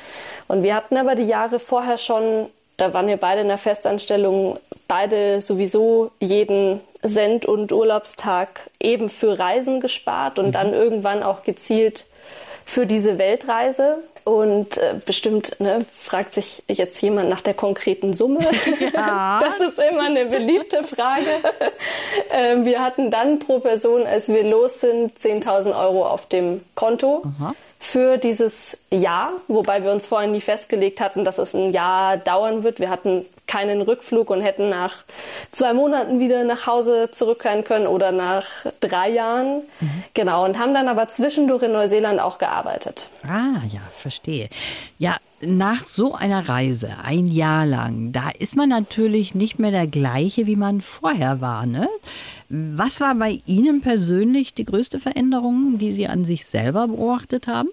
Und 0.49 0.63
wir 0.63 0.75
hatten 0.75 0.99
aber 0.99 1.15
die 1.15 1.25
Jahre 1.25 1.59
vorher 1.59 1.97
schon, 1.97 2.51
da 2.77 2.93
waren 2.93 3.07
wir 3.07 3.17
beide 3.17 3.41
in 3.41 3.49
der 3.49 3.57
Festanstellung, 3.57 4.59
beide 4.87 5.41
sowieso 5.41 6.11
jeden 6.19 6.81
Cent 7.07 7.47
und 7.47 7.73
Urlaubstag 7.73 8.69
eben 8.79 9.09
für 9.09 9.39
Reisen 9.39 9.81
gespart 9.81 10.39
und 10.39 10.49
mhm. 10.49 10.53
dann 10.53 10.75
irgendwann 10.75 11.23
auch 11.23 11.43
gezielt 11.43 12.05
für 12.71 12.87
diese 12.87 13.19
Weltreise. 13.19 13.99
Und 14.23 14.77
äh, 14.77 14.95
bestimmt 15.05 15.57
ne, 15.61 15.87
fragt 15.99 16.35
sich 16.35 16.63
jetzt 16.69 17.01
jemand 17.01 17.31
nach 17.31 17.41
der 17.41 17.55
konkreten 17.55 18.15
Summe. 18.15 18.41
Ja. 18.95 19.41
Das 19.59 19.77
ist 19.77 19.83
immer 19.83 20.05
eine 20.05 20.27
beliebte 20.27 20.85
Frage. 20.85 21.25
äh, 22.31 22.65
wir 22.65 22.81
hatten 22.81 23.11
dann 23.11 23.39
pro 23.39 23.59
Person, 23.59 24.07
als 24.07 24.29
wir 24.29 24.45
los 24.45 24.81
sind, 24.81 25.19
10.000 25.19 25.79
Euro 25.79 26.07
auf 26.07 26.27
dem 26.27 26.63
Konto. 26.75 27.23
Aha 27.25 27.55
für 27.83 28.19
dieses 28.19 28.79
Jahr, 28.91 29.33
wobei 29.49 29.83
wir 29.83 29.91
uns 29.91 30.05
vorher 30.05 30.29
nie 30.29 30.43
festgelegt 30.43 31.01
hatten, 31.01 31.25
dass 31.25 31.39
es 31.39 31.55
ein 31.55 31.73
Jahr 31.73 32.19
dauern 32.19 32.63
wird. 32.63 32.79
Wir 32.79 32.91
hatten 32.91 33.25
keinen 33.51 33.83
Rückflug 33.83 34.31
und 34.31 34.43
hätten 34.43 34.69
nach 34.69 35.03
zwei 35.51 35.73
Monaten 35.73 36.21
wieder 36.21 36.45
nach 36.45 36.69
Hause 36.69 37.11
zurückkehren 37.11 37.65
können 37.65 37.89
oder 37.89 38.13
nach 38.13 38.47
drei 38.79 39.11
Jahren. 39.11 39.63
Mhm. 39.81 40.05
Genau, 40.15 40.45
und 40.45 40.57
haben 40.57 40.73
dann 40.73 40.87
aber 40.87 41.09
zwischendurch 41.09 41.65
in 41.65 41.73
Neuseeland 41.73 42.21
auch 42.21 42.39
gearbeitet. 42.39 43.09
Ah, 43.25 43.61
ja, 43.73 43.81
verstehe. 43.91 44.49
Ja, 44.99 45.17
nach 45.41 45.85
so 45.85 46.15
einer 46.15 46.49
Reise, 46.49 46.91
ein 47.03 47.27
Jahr 47.27 47.67
lang, 47.67 48.13
da 48.13 48.31
ist 48.39 48.57
man 48.57 48.69
natürlich 48.69 49.35
nicht 49.35 49.59
mehr 49.59 49.73
der 49.73 49.89
gleiche, 49.89 50.47
wie 50.47 50.57
man 50.57 50.81
vorher 50.81 51.41
war. 51.41 51.67
Ne? 51.67 51.89
Was 52.49 53.01
war 53.01 53.17
bei 53.17 53.41
Ihnen 53.47 53.81
persönlich 53.81 54.55
die 54.55 54.65
größte 54.65 55.01
Veränderung, 55.01 55.79
die 55.79 55.91
Sie 55.91 56.07
an 56.07 56.25
sich 56.25 56.47
selber 56.47 56.87
beobachtet 56.87 57.49
haben? 57.49 57.71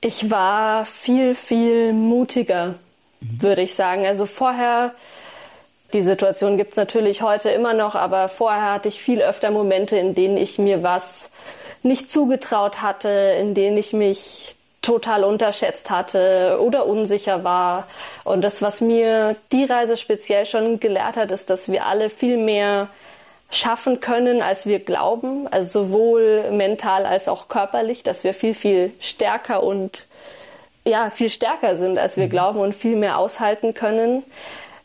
Ich 0.00 0.30
war 0.30 0.84
viel, 0.86 1.34
viel 1.34 1.92
mutiger, 1.92 2.74
würde 3.40 3.62
ich 3.62 3.74
sagen. 3.74 4.06
Also 4.06 4.26
vorher, 4.26 4.92
die 5.92 6.02
Situation 6.02 6.56
gibt 6.56 6.72
es 6.72 6.76
natürlich 6.76 7.22
heute 7.22 7.50
immer 7.50 7.72
noch, 7.72 7.94
aber 7.94 8.28
vorher 8.28 8.72
hatte 8.72 8.88
ich 8.88 9.00
viel 9.00 9.22
öfter 9.22 9.50
Momente, 9.50 9.96
in 9.96 10.14
denen 10.14 10.36
ich 10.36 10.58
mir 10.58 10.82
was 10.82 11.30
nicht 11.82 12.10
zugetraut 12.10 12.82
hatte, 12.82 13.36
in 13.38 13.54
denen 13.54 13.76
ich 13.76 13.92
mich 13.92 14.56
total 14.82 15.24
unterschätzt 15.24 15.90
hatte 15.90 16.58
oder 16.60 16.86
unsicher 16.86 17.44
war. 17.44 17.86
Und 18.24 18.42
das, 18.42 18.60
was 18.60 18.80
mir 18.80 19.36
die 19.52 19.64
Reise 19.64 19.96
speziell 19.96 20.46
schon 20.46 20.80
gelehrt 20.80 21.16
hat, 21.16 21.30
ist, 21.30 21.48
dass 21.50 21.70
wir 21.70 21.86
alle 21.86 22.10
viel 22.10 22.36
mehr 22.36 22.88
schaffen 23.50 24.00
können, 24.00 24.42
als 24.42 24.66
wir 24.66 24.80
glauben, 24.80 25.46
also 25.48 25.84
sowohl 25.84 26.50
mental 26.50 27.06
als 27.06 27.28
auch 27.28 27.48
körperlich, 27.48 28.02
dass 28.02 28.24
wir 28.24 28.34
viel, 28.34 28.54
viel 28.54 28.92
stärker 29.00 29.62
und 29.62 30.06
ja, 30.86 31.10
viel 31.10 31.30
stärker 31.30 31.76
sind, 31.76 31.98
als 31.98 32.16
wir 32.16 32.26
mhm. 32.26 32.30
glauben 32.30 32.58
und 32.60 32.74
viel 32.74 32.96
mehr 32.96 33.18
aushalten 33.18 33.74
können. 33.74 34.22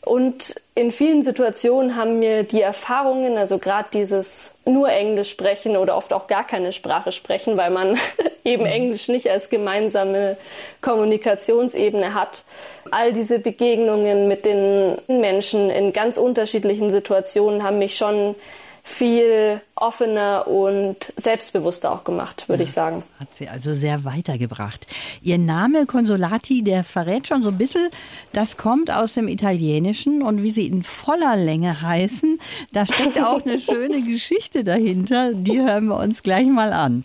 Und 0.06 0.54
in 0.74 0.92
vielen 0.92 1.22
Situationen 1.22 1.94
haben 1.94 2.20
mir 2.20 2.42
die 2.42 2.62
Erfahrungen, 2.62 3.36
also 3.36 3.58
gerade 3.58 3.90
dieses 3.92 4.54
nur 4.64 4.88
Englisch 4.88 5.28
sprechen 5.28 5.76
oder 5.76 5.94
oft 5.94 6.14
auch 6.14 6.26
gar 6.26 6.46
keine 6.46 6.72
Sprache 6.72 7.12
sprechen, 7.12 7.58
weil 7.58 7.70
man 7.70 7.98
eben 8.44 8.62
mhm. 8.62 8.70
Englisch 8.70 9.08
nicht 9.08 9.28
als 9.28 9.50
gemeinsame 9.50 10.38
Kommunikationsebene 10.80 12.14
hat. 12.14 12.44
All 12.90 13.12
diese 13.12 13.38
Begegnungen 13.38 14.26
mit 14.26 14.46
den 14.46 14.96
Menschen 15.06 15.68
in 15.68 15.92
ganz 15.92 16.16
unterschiedlichen 16.16 16.90
Situationen 16.90 17.62
haben 17.62 17.78
mich 17.78 17.98
schon 17.98 18.34
viel 18.82 19.60
offener 19.74 20.46
und 20.46 21.12
selbstbewusster 21.16 21.92
auch 21.92 22.04
gemacht, 22.04 22.48
würde 22.48 22.62
ja, 22.62 22.68
ich 22.68 22.72
sagen. 22.72 23.02
Hat 23.18 23.34
sie 23.34 23.48
also 23.48 23.74
sehr 23.74 24.04
weitergebracht. 24.04 24.86
Ihr 25.22 25.38
Name 25.38 25.86
Consolati, 25.86 26.62
der 26.62 26.84
verrät 26.84 27.28
schon 27.28 27.42
so 27.42 27.48
ein 27.48 27.58
bisschen, 27.58 27.88
das 28.32 28.56
kommt 28.56 28.90
aus 28.90 29.14
dem 29.14 29.28
Italienischen 29.28 30.22
und 30.22 30.42
wie 30.42 30.50
sie 30.50 30.66
in 30.66 30.82
voller 30.82 31.36
Länge 31.36 31.80
heißen, 31.82 32.38
da 32.72 32.86
steckt 32.86 33.22
auch 33.22 33.44
eine 33.44 33.58
schöne 33.60 34.02
Geschichte 34.02 34.64
dahinter. 34.64 35.34
Die 35.34 35.60
hören 35.60 35.86
wir 35.86 35.96
uns 35.96 36.22
gleich 36.22 36.46
mal 36.46 36.72
an. 36.72 37.04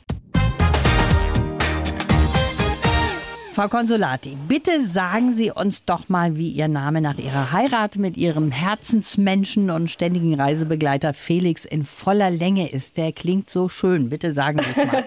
Frau 3.55 3.69
Consolati, 3.69 4.35
bitte 4.49 4.81
sagen 4.81 5.31
Sie 5.31 5.49
uns 5.49 5.85
doch 5.85 6.09
mal, 6.09 6.35
wie 6.35 6.49
Ihr 6.49 6.67
Name 6.67 6.99
nach 6.99 7.17
Ihrer 7.17 7.53
Heirat 7.53 7.95
mit 7.95 8.17
Ihrem 8.17 8.51
Herzensmenschen 8.51 9.71
und 9.71 9.89
ständigen 9.89 10.37
Reisebegleiter 10.37 11.13
Felix 11.13 11.63
in 11.63 11.85
voller 11.85 12.29
Länge 12.31 12.69
ist. 12.69 12.97
Der 12.97 13.13
klingt 13.13 13.49
so 13.49 13.69
schön. 13.69 14.09
Bitte 14.09 14.33
sagen 14.33 14.59
Sie 14.61 14.71
es 14.71 14.85
mal. 14.85 15.05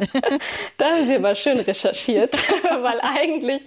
da 0.78 0.86
haben 0.86 1.06
Sie 1.06 1.16
aber 1.16 1.34
schön 1.34 1.60
recherchiert, 1.60 2.32
weil 2.80 2.98
eigentlich 3.02 3.60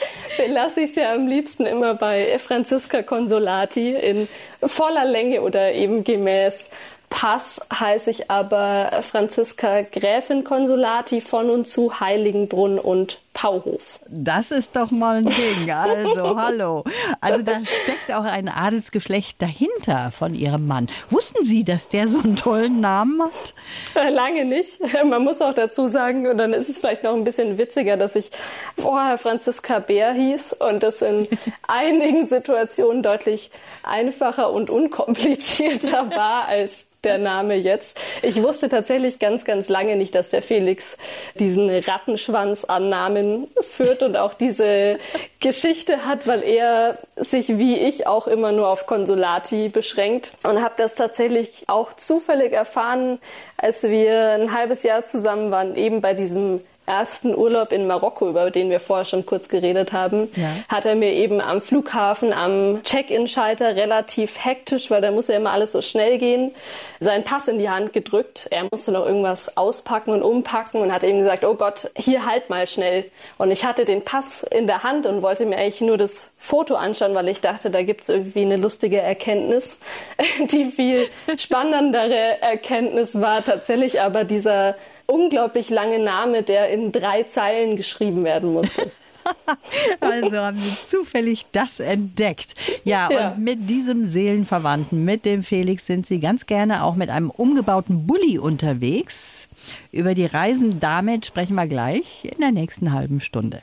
lasse 0.50 0.82
ich 0.82 0.90
es 0.90 0.96
ja 0.96 1.14
am 1.14 1.28
liebsten 1.28 1.68
immer 1.68 1.94
bei 1.94 2.40
Franziska 2.40 3.04
Consolati 3.04 3.94
in 3.94 4.28
voller 4.64 5.06
Länge 5.06 5.44
oder 5.44 5.74
eben 5.74 6.04
gemäß 6.04 6.70
Pass 7.12 7.60
heiße 7.72 8.10
ich 8.10 8.32
aber 8.32 9.04
Franziska 9.04 9.84
Gräfin 9.84 10.44
Consolati 10.44 11.22
von 11.22 11.52
und 11.52 11.68
zu 11.68 12.00
Heiligenbrunn 12.00 12.80
und 12.80 13.20
Pauhof. 13.34 14.00
Das 14.08 14.52
ist 14.52 14.76
doch 14.76 14.92
mal 14.92 15.18
ein 15.18 15.26
Ding. 15.26 15.72
Also, 15.72 16.38
hallo. 16.38 16.84
Also, 17.22 17.44
da 17.44 17.60
steckt 17.64 18.12
auch 18.14 18.24
ein 18.24 18.50
Adelsgeschlecht 18.50 19.42
dahinter 19.42 20.12
von 20.12 20.36
Ihrem 20.36 20.68
Mann. 20.68 20.88
Wussten 21.10 21.44
Sie, 21.44 21.64
dass 21.64 21.90
der 21.90 22.08
so 22.08 22.20
einen 22.20 22.36
tollen 22.36 22.82
Namen 22.82 23.22
hat? 23.22 23.54
Lange 24.14 24.46
nicht. 24.46 24.80
Man 25.06 25.24
muss 25.24 25.42
auch 25.42 25.54
dazu 25.54 25.88
sagen, 25.88 26.28
und 26.28 26.38
dann 26.38 26.54
ist 26.54 26.70
es 26.70 26.78
vielleicht 26.78 27.04
noch 27.04 27.14
ein 27.14 27.24
bisschen 27.24 27.58
witziger, 27.58 27.98
dass 27.98 28.16
ich 28.16 28.32
vorher 28.78 29.18
Franziska 29.18 29.80
Bär 29.80 30.14
hieß 30.14 30.54
und 30.54 30.84
das 30.84 31.02
in 31.02 31.28
einigen 31.68 32.28
Situationen 32.28 33.04
deutlich 33.04 33.52
einfacher 33.84 34.52
und 34.52 34.70
unkomplizierter 34.70 36.12
war 36.16 36.46
als 36.46 36.86
der 37.04 37.18
Name 37.18 37.56
jetzt. 37.56 38.00
Ich 38.22 38.42
wusste 38.42 38.70
tatsächlich 38.70 39.20
ganz, 39.20 39.44
ganz 39.46 39.70
lange 39.70 39.96
nicht, 39.96 40.14
dass 40.14 40.30
der 40.30 40.42
Felix 40.42 40.98
diesen 41.36 41.70
Rattenschwanz 41.70 42.64
an 42.64 42.90
Namen 42.90 43.21
führt 43.70 44.04
und 44.04 44.18
auch 44.18 44.34
diese 44.34 44.98
Geschichte 45.40 46.06
hat, 46.06 46.28
weil 46.28 46.44
er 46.44 46.98
sich 47.16 47.58
wie 47.58 47.78
ich 47.78 48.08
auch 48.08 48.28
immer 48.28 48.52
nur 48.52 48.70
auf 48.70 48.86
Konsulati 48.86 49.70
beschränkt. 49.70 50.32
Und 50.44 50.62
habe 50.62 50.76
das 50.78 50.96
tatsächlich 50.96 51.66
auch 51.68 51.94
zufällig 51.94 52.54
erfahren, 52.54 53.20
als 53.58 53.84
wir 53.84 54.32
ein 54.32 54.54
halbes 54.54 54.84
Jahr 54.84 55.04
zusammen 55.04 55.52
waren, 55.52 55.76
eben 55.76 56.02
bei 56.02 56.14
diesem 56.14 56.62
ersten 56.86 57.36
Urlaub 57.36 57.72
in 57.72 57.88
Marokko, 57.88 58.30
über 58.30 58.52
den 58.52 58.70
wir 58.70 58.80
vorher 58.80 59.06
schon 59.06 59.26
kurz 59.26 59.48
geredet 59.48 59.94
haben, 59.94 60.30
ja. 60.36 60.50
hat 60.68 60.86
er 60.86 60.96
mir 60.96 61.14
eben 61.14 61.40
am 61.40 61.62
Flughafen, 61.62 62.34
am 62.34 62.82
Check-in-Schalter 62.84 63.76
relativ 63.76 64.44
hektisch, 64.44 64.90
weil 64.90 65.02
da 65.02 65.12
muss 65.12 65.28
ja 65.28 65.38
immer 65.38 65.52
alles 65.52 65.72
so 65.72 65.82
schnell 65.82 66.18
gehen, 66.18 66.52
seinen 67.00 67.24
Pass 67.24 67.48
in 67.48 67.60
die 67.60 67.70
Hand 67.70 67.94
gedrückt. 67.94 68.48
Er 68.52 68.66
musste 68.72 68.92
noch 68.92 69.06
irgendwas 69.06 69.56
auspacken 69.56 70.12
und 70.12 70.24
umpacken 70.24 70.82
und 70.82 70.92
hat 70.92 71.04
eben 71.04 71.20
gesagt, 71.20 71.46
oh 71.46 71.56
Gott, 71.56 71.92
hier 71.96 72.26
halt 72.26 72.50
mal 72.50 72.68
schnell. 72.68 73.06
Und 73.38 73.52
ich 73.52 73.64
hatte 73.64 73.86
den 73.86 74.02
Pass 74.02 74.44
in 74.44 74.68
der 74.68 74.84
Hand 74.84 75.06
und 75.06 75.22
wollte 75.22 75.46
mir 75.46 75.58
eigentlich 75.58 75.82
nur 75.82 75.98
das 75.98 76.30
Foto 76.38 76.76
anschauen, 76.76 77.14
weil 77.14 77.30
ich 77.30 77.40
dachte, 77.40 77.70
da 77.70 77.84
gibt 77.84 78.02
es 78.02 78.10
irgendwie 78.10 78.42
eine 78.42 78.58
lustige 78.58 79.00
Erkenntnis. 79.00 79.78
Die 80.52 80.72
viel 80.72 81.08
spannendere 81.38 82.42
Erkenntnis 82.42 83.20
war 83.22 83.46
tatsächlich 83.46 84.02
aber 84.02 84.24
dieser 84.24 84.76
unglaublich 85.12 85.70
lange 85.70 86.00
Name, 86.00 86.44
der 86.44 86.70
in 86.70 86.92
drei 86.92 87.24
Zeilen 87.24 87.76
geschrieben 87.76 88.24
werden 88.24 88.52
musste. 88.52 88.92
also 90.00 90.38
haben 90.38 90.60
Sie 90.60 90.84
zufällig 90.84 91.46
das 91.52 91.80
entdeckt. 91.80 92.56
Ja, 92.84 93.10
ja, 93.12 93.32
und 93.32 93.44
mit 93.44 93.70
diesem 93.70 94.04
Seelenverwandten, 94.04 95.04
mit 95.04 95.26
dem 95.26 95.44
Felix, 95.44 95.86
sind 95.86 96.06
Sie 96.06 96.20
ganz 96.20 96.46
gerne 96.46 96.84
auch 96.84 96.96
mit 96.96 97.10
einem 97.10 97.30
umgebauten 97.30 98.08
Bulli 98.08 98.40
unterwegs. 98.40 99.50
Über 99.92 100.16
die 100.16 100.26
Reisen 100.26 100.80
damit 100.80 101.26
sprechen 101.26 101.56
wir 101.56 101.68
gleich 101.68 102.26
in 102.26 102.40
der 102.40 102.52
nächsten 102.52 102.94
halben 102.94 103.22
Stunde. 103.22 103.62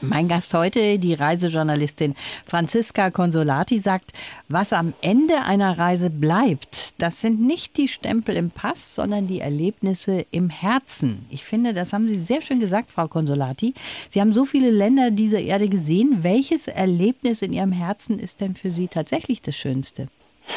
Mein 0.00 0.28
Gast 0.28 0.54
heute, 0.54 1.00
die 1.00 1.14
Reisejournalistin 1.14 2.14
Franziska 2.46 3.10
Consolati, 3.10 3.80
sagt, 3.80 4.12
was 4.48 4.72
am 4.72 4.94
Ende 5.00 5.42
einer 5.42 5.76
Reise 5.76 6.08
bleibt, 6.08 6.94
das 6.98 7.20
sind 7.20 7.40
nicht 7.40 7.76
die 7.76 7.88
Stempel 7.88 8.36
im 8.36 8.50
Pass, 8.50 8.94
sondern 8.94 9.26
die 9.26 9.40
Erlebnisse 9.40 10.24
im 10.30 10.50
Herzen. 10.50 11.26
Ich 11.30 11.44
finde, 11.44 11.74
das 11.74 11.92
haben 11.92 12.08
Sie 12.08 12.18
sehr 12.18 12.42
schön 12.42 12.60
gesagt, 12.60 12.92
Frau 12.92 13.08
Consolati. 13.08 13.74
Sie 14.08 14.20
haben 14.20 14.32
so 14.32 14.44
viele 14.44 14.70
Länder 14.70 15.10
dieser 15.10 15.40
Erde 15.40 15.68
gesehen. 15.68 16.18
Welches 16.20 16.68
Erlebnis 16.68 17.42
in 17.42 17.52
Ihrem 17.52 17.72
Herzen 17.72 18.20
ist 18.20 18.40
denn 18.40 18.54
für 18.54 18.70
Sie 18.70 18.86
tatsächlich 18.86 19.42
das 19.42 19.56
Schönste? 19.56 20.06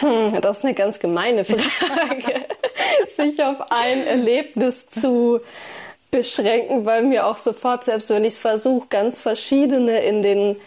Hm, 0.01 0.39
das 0.39 0.58
ist 0.58 0.65
eine 0.65 0.75
ganz 0.75 0.99
gemeine 0.99 1.45
Frage, 1.45 2.45
sich 3.17 3.41
auf 3.43 3.60
ein 3.71 4.06
Erlebnis 4.06 4.88
zu 4.88 5.41
beschränken, 6.12 6.86
weil 6.86 7.04
mir 7.04 7.26
auch 7.26 7.38
sofort, 7.38 7.86
selbst 7.86 8.10
wenn 8.10 8.24
ich 8.24 8.34
es 8.34 8.38
versuche, 8.38 8.88
ganz 8.89 9.21
verschiedene 9.21 10.04
in 10.04 10.21
den 10.21 10.58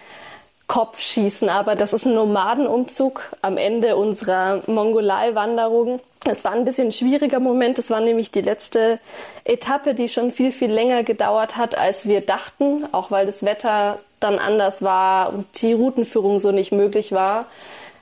Kopf 0.66 1.00
schießen. 1.00 1.48
Aber 1.50 1.74
das 1.74 1.92
ist 1.92 2.07
ein 2.07 2.14
Nomadenumzug 2.14 3.22
am 3.42 3.59
Ende 3.59 3.96
unserer 3.96 4.62
Mongolei-Wanderung. 4.66 6.00
Es 6.26 6.42
war 6.42 6.52
ein 6.52 6.64
bisschen 6.64 6.88
ein 6.88 6.92
schwieriger 6.92 7.38
Moment. 7.38 7.78
Es 7.78 7.90
war 7.90 8.00
nämlich 8.00 8.30
die 8.30 8.40
letzte 8.40 8.98
Etappe, 9.44 9.94
die 9.94 10.09
schon 10.09 10.33
viel, 10.33 10.52
viel 10.52 10.72
länger 10.72 11.02
gedauert 11.02 11.59
hat, 11.59 11.76
als 11.76 12.09
wir 12.09 12.22
dachten, 12.22 12.88
auch 12.92 13.11
weil 13.11 13.26
das 13.26 13.44
Wetter 13.44 13.98
dann 14.20 14.38
anders 14.38 14.80
war 14.80 15.35
und 15.35 15.61
die 15.61 15.74
Routenführung 15.74 16.40
so 16.40 16.50
nicht 16.50 16.72
möglich 16.72 17.12
war. 17.12 17.44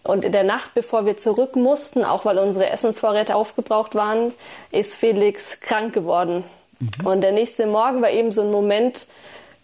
Und 0.04 0.24
in 0.24 0.32
der 0.32 0.44
Nacht, 0.44 0.74
bevor 0.74 1.04
wir 1.04 1.16
zurück 1.16 1.56
mussten, 1.56 2.04
auch 2.04 2.24
weil 2.24 2.38
unsere 2.38 2.70
Essensvorräte 2.70 3.34
aufgebraucht 3.34 3.96
waren, 3.96 4.32
ist 4.70 4.94
Felix 4.94 5.58
krank 5.60 5.92
geworden. 5.92 6.44
Mhm. 6.82 7.06
Und 7.06 7.20
der 7.20 7.32
nächste 7.32 7.66
Morgen 7.66 8.02
war 8.02 8.10
eben 8.10 8.32
so 8.32 8.42
ein 8.42 8.50
Moment, 8.50 9.06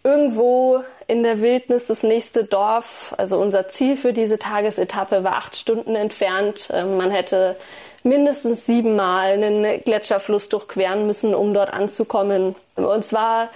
irgendwo 0.05 0.83
in 1.07 1.23
der 1.23 1.41
Wildnis 1.41 1.87
das 1.87 2.03
nächste 2.03 2.45
Dorf, 2.45 3.15
also 3.19 3.39
unser 3.39 3.69
Ziel 3.69 3.97
für 3.97 4.13
diese 4.13 4.39
Tagesetappe 4.39 5.25
war 5.25 5.33
acht 5.33 5.57
Stunden 5.57 5.97
entfernt. 5.97 6.69
Ähm, 6.73 6.97
man 6.97 7.11
hätte 7.11 7.57
mindestens 8.05 8.65
siebenmal 8.65 9.33
einen 9.33 9.83
Gletscherfluss 9.83 10.49
durchqueren 10.49 11.07
müssen, 11.07 11.35
um 11.35 11.53
dort 11.53 11.73
anzukommen. 11.73 12.55
Und 12.77 12.99
es 12.99 13.13
war 13.13 13.51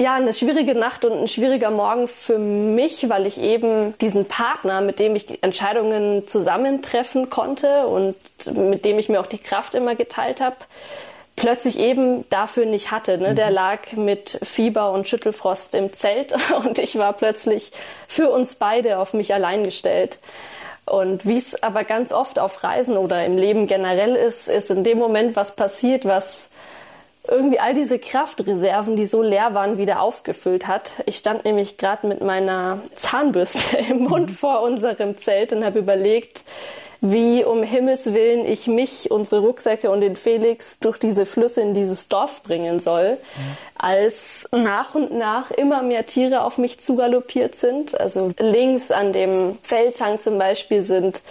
ja 0.00 0.14
eine 0.14 0.32
schwierige 0.32 0.74
Nacht 0.74 1.04
und 1.04 1.12
ein 1.12 1.28
schwieriger 1.28 1.70
Morgen 1.70 2.08
für 2.08 2.38
mich, 2.38 3.08
weil 3.08 3.26
ich 3.26 3.40
eben 3.40 3.96
diesen 3.98 4.26
Partner, 4.26 4.80
mit 4.80 4.98
dem 4.98 5.16
ich 5.16 5.42
Entscheidungen 5.42 6.26
zusammentreffen 6.26 7.28
konnte 7.28 7.86
und 7.86 8.16
mit 8.52 8.84
dem 8.84 8.98
ich 8.98 9.08
mir 9.08 9.20
auch 9.20 9.26
die 9.26 9.38
Kraft 9.38 9.74
immer 9.74 9.94
geteilt 9.94 10.40
habe, 10.40 10.56
plötzlich 11.36 11.78
eben 11.78 12.28
dafür 12.30 12.66
nicht 12.66 12.90
hatte. 12.90 13.18
Ne? 13.18 13.34
Der 13.34 13.48
mhm. 13.48 13.54
lag 13.54 13.92
mit 13.92 14.38
Fieber 14.42 14.92
und 14.92 15.08
Schüttelfrost 15.08 15.74
im 15.74 15.92
Zelt 15.92 16.34
und 16.64 16.78
ich 16.78 16.98
war 16.98 17.12
plötzlich 17.12 17.72
für 18.08 18.30
uns 18.30 18.54
beide 18.54 18.98
auf 18.98 19.14
mich 19.14 19.32
allein 19.34 19.64
gestellt. 19.64 20.18
Und 20.84 21.26
wie 21.26 21.38
es 21.38 21.62
aber 21.62 21.84
ganz 21.84 22.12
oft 22.12 22.38
auf 22.38 22.64
Reisen 22.64 22.96
oder 22.96 23.24
im 23.24 23.36
Leben 23.36 23.66
generell 23.66 24.16
ist, 24.16 24.48
ist 24.48 24.70
in 24.70 24.82
dem 24.82 24.98
Moment 24.98 25.36
was 25.36 25.54
passiert, 25.54 26.04
was 26.04 26.50
irgendwie 27.28 27.60
all 27.60 27.72
diese 27.72 28.00
Kraftreserven, 28.00 28.96
die 28.96 29.06
so 29.06 29.22
leer 29.22 29.54
waren, 29.54 29.78
wieder 29.78 30.00
aufgefüllt 30.00 30.66
hat. 30.66 30.94
Ich 31.06 31.18
stand 31.18 31.44
nämlich 31.44 31.76
gerade 31.76 32.06
mit 32.08 32.20
meiner 32.20 32.80
Zahnbürste 32.96 33.76
im 33.90 34.04
Mund 34.04 34.30
mhm. 34.30 34.34
vor 34.34 34.62
unserem 34.62 35.16
Zelt 35.16 35.52
und 35.52 35.64
habe 35.64 35.78
überlegt, 35.78 36.44
wie 37.02 37.44
um 37.44 37.64
Himmels 37.64 38.14
Willen 38.14 38.46
ich 38.46 38.68
mich, 38.68 39.10
unsere 39.10 39.40
Rucksäcke 39.40 39.90
und 39.90 40.00
den 40.00 40.14
Felix 40.14 40.78
durch 40.78 40.98
diese 40.98 41.26
Flüsse 41.26 41.60
in 41.60 41.74
dieses 41.74 42.08
Dorf 42.08 42.44
bringen 42.44 42.78
soll, 42.78 43.14
mhm. 43.14 43.56
als 43.76 44.48
nach 44.52 44.94
und 44.94 45.12
nach 45.12 45.50
immer 45.50 45.82
mehr 45.82 46.06
Tiere 46.06 46.44
auf 46.44 46.58
mich 46.58 46.78
zugaloppiert 46.78 47.56
sind. 47.56 48.00
Also 48.00 48.30
links 48.38 48.92
an 48.92 49.12
dem 49.12 49.58
Felshang 49.62 50.20
zum 50.20 50.38
Beispiel 50.38 50.82
sind 50.82 51.22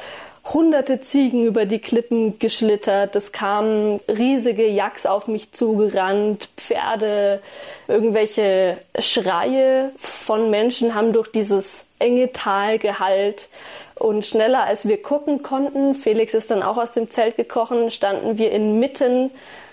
hunderte 0.44 1.02
Ziegen 1.02 1.46
über 1.46 1.66
die 1.66 1.80
Klippen 1.80 2.40
geschlittert, 2.40 3.16
es 3.16 3.32
kamen 3.32 4.00
riesige 4.08 4.68
Yaks 4.68 5.06
auf 5.06 5.28
mich 5.28 5.52
zugerannt, 5.52 6.50
Pferde, 6.58 7.42
irgendwelche 7.88 8.78
Schreie 8.98 9.92
von 9.98 10.50
Menschen 10.50 10.96
haben 10.96 11.14
durch 11.14 11.32
dieses 11.32 11.86
enge 12.00 12.32
Tal 12.34 12.80
gehallt. 12.80 13.50
Und 14.02 14.26
schneller 14.26 14.64
als 14.64 14.88
wir 14.88 15.00
gucken 15.00 15.44
konnten, 15.44 15.94
Felix 15.94 16.34
ist 16.34 16.50
dann 16.50 16.64
auch 16.64 16.78
aus 16.78 16.94
dem 16.94 17.12
Zelt 17.12 17.38
gekrochen, 17.38 17.92
standen 17.92 18.40
wir 18.40 18.52
inmitten 18.52 19.30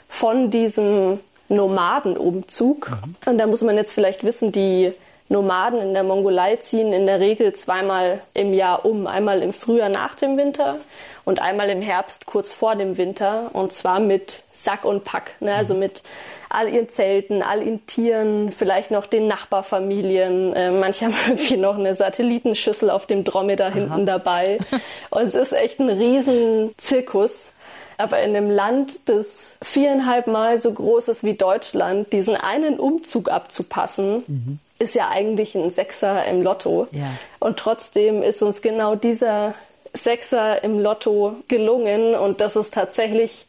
von 0.06 0.50
diesem 0.50 1.20
Nomadenumzug. 1.48 2.90
Mhm. 2.90 3.14
Und 3.24 3.38
da 3.38 3.46
muss 3.46 3.62
man 3.62 3.76
jetzt 3.76 3.92
vielleicht 3.92 4.24
wissen, 4.24 4.52
die 4.52 4.92
Nomaden 5.28 5.80
in 5.80 5.92
der 5.92 6.04
Mongolei 6.04 6.56
ziehen 6.56 6.92
in 6.92 7.06
der 7.06 7.20
Regel 7.20 7.52
zweimal 7.52 8.20
im 8.32 8.54
Jahr 8.54 8.84
um. 8.84 9.06
Einmal 9.06 9.42
im 9.42 9.52
Frühjahr 9.52 9.90
nach 9.90 10.14
dem 10.14 10.38
Winter 10.38 10.78
und 11.24 11.40
einmal 11.42 11.68
im 11.68 11.82
Herbst 11.82 12.24
kurz 12.24 12.52
vor 12.52 12.76
dem 12.76 12.96
Winter. 12.96 13.50
Und 13.52 13.72
zwar 13.72 14.00
mit 14.00 14.42
Sack 14.52 14.84
und 14.86 15.04
Pack. 15.04 15.32
Ne? 15.40 15.54
Also 15.54 15.74
mhm. 15.74 15.80
mit 15.80 16.02
all 16.48 16.72
ihren 16.72 16.88
Zelten, 16.88 17.42
all 17.42 17.62
ihren 17.62 17.86
Tieren, 17.86 18.52
vielleicht 18.52 18.90
noch 18.90 19.04
den 19.04 19.26
Nachbarfamilien. 19.26 20.54
Äh, 20.54 20.70
manche 20.70 21.04
haben 21.06 21.14
irgendwie 21.26 21.58
noch 21.58 21.76
eine 21.76 21.94
Satellitenschüssel 21.94 22.88
auf 22.88 23.04
dem 23.04 23.24
Dromedar 23.24 23.72
hinten 23.72 24.06
dabei. 24.06 24.58
Und 25.10 25.22
es 25.22 25.34
ist 25.34 25.52
echt 25.52 25.78
ein 25.78 25.90
riesen 25.90 26.74
Zirkus. 26.78 27.52
Aber 27.98 28.20
in 28.20 28.34
einem 28.34 28.48
Land, 28.48 29.00
das 29.06 29.26
viereinhalb 29.60 30.28
Mal 30.28 30.60
so 30.60 30.72
groß 30.72 31.08
ist 31.08 31.24
wie 31.24 31.34
Deutschland, 31.34 32.12
diesen 32.12 32.36
einen 32.36 32.78
Umzug 32.78 33.28
abzupassen, 33.28 34.22
mhm. 34.26 34.58
Ist 34.78 34.94
ja 34.94 35.08
eigentlich 35.08 35.54
ein 35.54 35.70
Sechser 35.70 36.24
im 36.26 36.42
Lotto. 36.42 36.86
Ja. 36.92 37.10
Und 37.40 37.58
trotzdem 37.58 38.22
ist 38.22 38.42
uns 38.42 38.62
genau 38.62 38.94
dieser 38.94 39.54
Sechser 39.92 40.62
im 40.62 40.78
Lotto 40.78 41.36
gelungen. 41.48 42.14
Und 42.14 42.40
das 42.40 42.56
ist 42.56 42.74
tatsächlich 42.74 43.46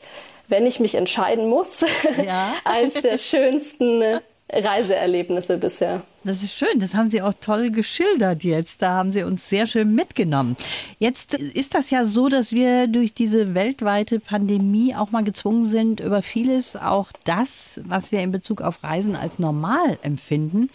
wenn 0.49 0.65
ich 0.65 0.79
mich 0.79 0.95
entscheiden 0.95 1.47
muss, 1.47 1.81
ja. 2.25 2.53
eins 2.65 2.95
der 2.95 3.17
schönsten 3.19 4.03
Reiseerlebnisse 4.51 5.57
bisher. 5.57 6.01
Das 6.23 6.43
ist 6.43 6.55
schön, 6.55 6.79
das 6.79 6.95
haben 6.95 7.09
Sie 7.09 7.21
auch 7.21 7.33
toll 7.39 7.69
geschildert 7.69 8.43
jetzt. 8.43 8.81
Da 8.81 8.89
haben 8.89 9.11
Sie 9.11 9.23
uns 9.23 9.47
sehr 9.47 9.67
schön 9.67 9.93
mitgenommen. 9.93 10.57
Jetzt 10.97 11.35
ist 11.35 11.75
das 11.75 11.91
ja 11.91 12.03
so, 12.03 12.27
dass 12.27 12.51
wir 12.51 12.87
durch 12.87 13.13
diese 13.13 13.53
weltweite 13.53 14.19
Pandemie 14.19 14.95
auch 14.95 15.11
mal 15.11 15.23
gezwungen 15.23 15.65
sind, 15.65 16.01
über 16.01 16.21
vieles, 16.21 16.75
auch 16.75 17.11
das, 17.23 17.79
was 17.85 18.11
wir 18.11 18.19
in 18.19 18.31
Bezug 18.31 18.61
auf 18.61 18.83
Reisen 18.83 19.15
als 19.15 19.39
normal 19.39 19.97
empfinden, 20.01 20.69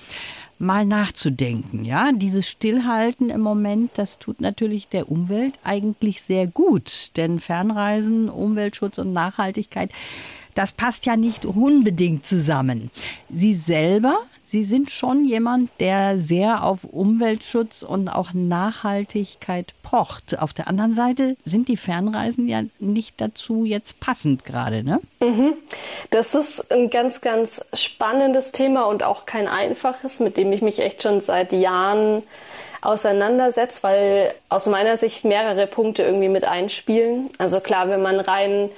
mal 0.58 0.84
nachzudenken. 0.84 1.84
Ja, 1.84 2.12
dieses 2.12 2.48
Stillhalten 2.48 3.30
im 3.30 3.40
Moment, 3.40 3.92
das 3.94 4.18
tut 4.18 4.40
natürlich 4.40 4.88
der 4.88 5.10
Umwelt 5.10 5.58
eigentlich 5.64 6.22
sehr 6.22 6.46
gut. 6.46 7.10
Denn 7.16 7.40
Fernreisen, 7.40 8.28
Umweltschutz 8.28 8.98
und 8.98 9.12
Nachhaltigkeit, 9.12 9.90
das 10.54 10.72
passt 10.72 11.06
ja 11.06 11.16
nicht 11.16 11.44
unbedingt 11.44 12.26
zusammen. 12.26 12.90
Sie 13.30 13.54
selber, 13.54 14.18
Sie 14.46 14.62
sind 14.62 14.90
schon 14.90 15.24
jemand, 15.24 15.70
der 15.80 16.18
sehr 16.18 16.64
auf 16.64 16.84
Umweltschutz 16.84 17.82
und 17.82 18.10
auch 18.10 18.34
Nachhaltigkeit 18.34 19.72
pocht. 19.82 20.38
Auf 20.38 20.52
der 20.52 20.68
anderen 20.68 20.92
Seite 20.92 21.38
sind 21.46 21.66
die 21.68 21.78
Fernreisen 21.78 22.46
ja 22.46 22.60
nicht 22.78 23.18
dazu 23.22 23.64
jetzt 23.64 24.00
passend 24.00 24.44
gerade, 24.44 24.84
ne? 24.84 25.00
Mhm. 25.20 25.54
Das 26.10 26.34
ist 26.34 26.70
ein 26.70 26.90
ganz, 26.90 27.22
ganz 27.22 27.64
spannendes 27.72 28.52
Thema 28.52 28.84
und 28.84 29.02
auch 29.02 29.24
kein 29.24 29.48
einfaches, 29.48 30.20
mit 30.20 30.36
dem 30.36 30.52
ich 30.52 30.60
mich 30.60 30.78
echt 30.78 31.02
schon 31.02 31.22
seit 31.22 31.52
Jahren 31.52 32.22
auseinandersetze, 32.82 33.82
weil 33.82 34.34
aus 34.50 34.66
meiner 34.66 34.98
Sicht 34.98 35.24
mehrere 35.24 35.66
Punkte 35.66 36.02
irgendwie 36.02 36.28
mit 36.28 36.44
einspielen. 36.44 37.30
Also 37.38 37.60
klar, 37.60 37.88
wenn 37.88 38.02
man 38.02 38.20
rein 38.20 38.68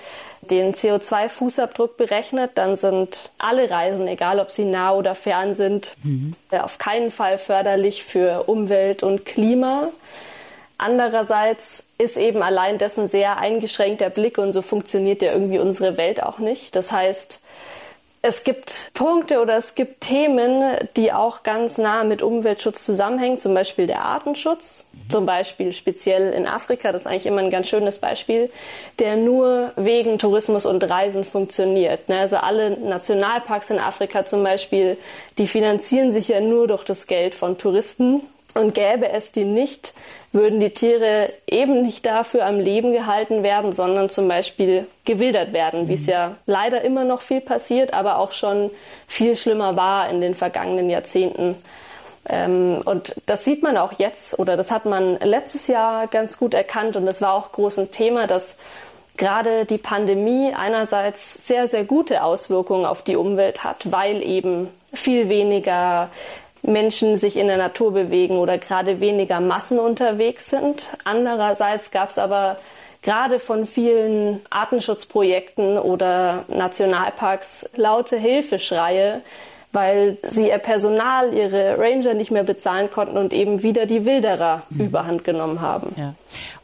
den 0.51 0.75
CO2-Fußabdruck 0.75 1.97
berechnet, 1.97 2.53
dann 2.55 2.77
sind 2.77 3.31
alle 3.39 3.71
Reisen, 3.71 4.07
egal 4.09 4.41
ob 4.41 4.51
sie 4.51 4.65
nah 4.65 4.93
oder 4.93 5.15
fern 5.15 5.55
sind, 5.55 5.95
mhm. 6.03 6.35
auf 6.51 6.79
keinen 6.79 7.11
Fall 7.11 7.39
förderlich 7.39 8.05
für 8.05 8.45
Umwelt 8.49 9.03
und 9.03 9.25
Klima. 9.25 9.91
Andererseits 10.79 11.85
ist 11.99 12.17
eben 12.17 12.43
allein 12.43 12.79
dessen 12.79 13.09
sehr 13.09 13.39
eingeschränkter 13.39 14.11
Blick 14.11 14.37
und 14.39 14.53
so 14.53 14.61
funktioniert 14.63 15.23
ja 15.23 15.33
irgendwie 15.33 15.59
unsere 15.59 15.97
Welt 15.97 16.23
auch 16.23 16.39
nicht. 16.39 16.77
Das 16.77 16.93
heißt, 16.93 17.41
es 18.23 18.43
gibt 18.43 18.91
Punkte 18.95 19.41
oder 19.41 19.57
es 19.57 19.75
gibt 19.75 20.01
Themen, 20.01 20.77
die 20.97 21.13
auch 21.13 21.43
ganz 21.43 21.79
nah 21.79 22.03
mit 22.03 22.23
Umweltschutz 22.23 22.85
zusammenhängen, 22.85 23.39
zum 23.39 23.55
Beispiel 23.55 23.87
der 23.87 24.05
Artenschutz, 24.05 24.85
mhm. 24.93 25.11
zum 25.11 25.27
Beispiel 25.27 25.73
speziell 25.73 26.33
in 26.33 26.47
Afrika, 26.47 26.91
das 26.91 27.03
ist 27.03 27.07
eigentlich 27.07 27.27
immer 27.27 27.43
ein 27.43 27.51
ganz 27.51 27.69
schönes 27.69 27.99
Beispiel, 27.99 28.51
der 28.99 29.17
nur 29.17 29.73
wegen 29.77 30.19
Tourismus 30.19 30.67
und 30.67 30.83
Reisen 30.83 31.25
funktioniert. 31.25 32.09
Ne? 32.09 32.19
Also 32.19 32.39
alle 32.39 32.71
Nationalparks 32.71 33.71
in 33.71 33.79
Afrika 33.79 34.25
zum 34.25 34.43
Beispiel, 34.43 34.99
die 35.39 35.47
finanzieren 35.47 36.13
sich 36.13 36.29
ja 36.29 36.41
nur 36.41 36.67
durch 36.67 36.85
das 36.85 37.07
Geld 37.07 37.35
von 37.35 37.59
Touristen 37.59 38.23
und 38.57 38.75
gäbe 38.75 39.09
es 39.09 39.33
die 39.33 39.45
nicht, 39.45 39.93
würden 40.33 40.61
die 40.61 40.71
Tiere 40.71 41.33
eben 41.47 41.83
nicht 41.83 42.05
dafür 42.07 42.47
am 42.47 42.59
Leben 42.59 42.93
gehalten 42.93 43.43
werden, 43.43 43.73
sondern 43.73 44.09
zum 44.09 44.29
Beispiel 44.29 44.87
gewildert 45.05 45.53
werden, 45.53 45.85
mhm. 45.85 45.89
wie 45.89 45.95
es 45.95 46.07
ja 46.07 46.37
leider 46.47 46.83
immer 46.83 47.05
noch 47.05 47.23
viel 47.23 47.41
passiert, 47.41 47.95
aber 47.95 48.19
auch 48.19 48.33
schon 48.33 48.71
viel 49.07 49.37
schlimmer 49.37 49.77
war 49.77 50.09
in 50.11 50.21
den 50.21 50.35
vergangenen 50.35 50.91
Jahrzehnten. 50.91 51.57
Ähm, 52.29 52.83
und 52.85 53.15
das 53.27 53.45
sieht 53.45 53.63
man 53.63 53.77
auch 53.77 53.93
jetzt 53.99 54.39
oder 54.39 54.57
das 54.57 54.71
hat 54.71 54.85
man 54.85 55.19
letztes 55.21 55.69
Jahr 55.69 56.07
ganz 56.09 56.39
gut 56.39 56.55
erkannt 56.55 56.97
und 56.97 57.07
das 57.07 57.23
war 57.23 57.35
auch 57.35 57.53
groß 57.53 57.79
ein 57.79 57.91
Thema, 57.91 58.27
dass 58.27 58.57
gerade 59.17 59.65
die 59.65 59.79
Pandemie 59.79 60.53
einerseits 60.55 61.47
sehr, 61.47 61.69
sehr 61.69 61.85
gute 61.85 62.23
Auswirkungen 62.23 62.85
auf 62.85 63.03
die 63.03 63.17
Umwelt 63.17 63.65
hat, 63.65 63.91
weil 63.91 64.23
eben 64.23 64.69
viel 64.93 65.29
weniger 65.29 66.11
Menschen 66.67 67.17
sich 67.17 67.37
in 67.37 67.47
der 67.47 67.57
Natur 67.57 67.93
bewegen 67.93 68.39
oder 68.39 68.59
gerade 68.59 69.01
weniger 69.01 69.41
Massen 69.41 69.79
unterwegs 69.79 70.51
sind. 70.51 70.89
Andererseits 71.05 71.91
gab 71.91 72.11
es 72.11 72.19
aber 72.19 72.59
gerade 73.03 73.39
von 73.39 73.67
vielen 73.67 74.41
Artenschutzprojekten 74.51 75.79
oder 75.79 76.45
Nationalparks 76.49 77.71
laute 77.77 78.17
Hilfeschreie, 78.17 79.23
weil 79.77 80.17
sie 80.27 80.49
ihr 80.49 80.57
Personal, 80.57 81.35
ihre 81.35 81.77
Ranger 81.77 82.15
nicht 82.15 82.31
mehr 82.31 82.45
bezahlen 82.45 82.91
konnten 82.91 83.19
und 83.19 83.35
eben 83.35 83.63
wieder 83.63 83.85
die 83.85 84.07
Wilderer 84.07 84.63
mhm. 84.71 84.87
überhand 84.87 85.23
genommen 85.23 85.61
haben. 85.61 85.93
Ja. 85.97 86.15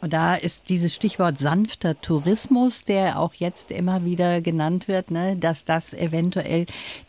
Und 0.01 0.15
da 0.15 0.35
ist 0.35 0.71
dieses 0.71 0.95
Stichwort 0.95 1.37
sanfter 1.37 2.01
Tourismus, 2.01 2.85
der 2.85 3.21
auch 3.21 3.35
jetzt 3.35 3.71
immer 3.71 4.07
wieder 4.07 4.41
genannt 4.41 4.89
wird, 4.89 5.11
ne, 5.11 5.37
dass 5.37 5.67
das 5.67 5.93
eventuell 5.93 6.65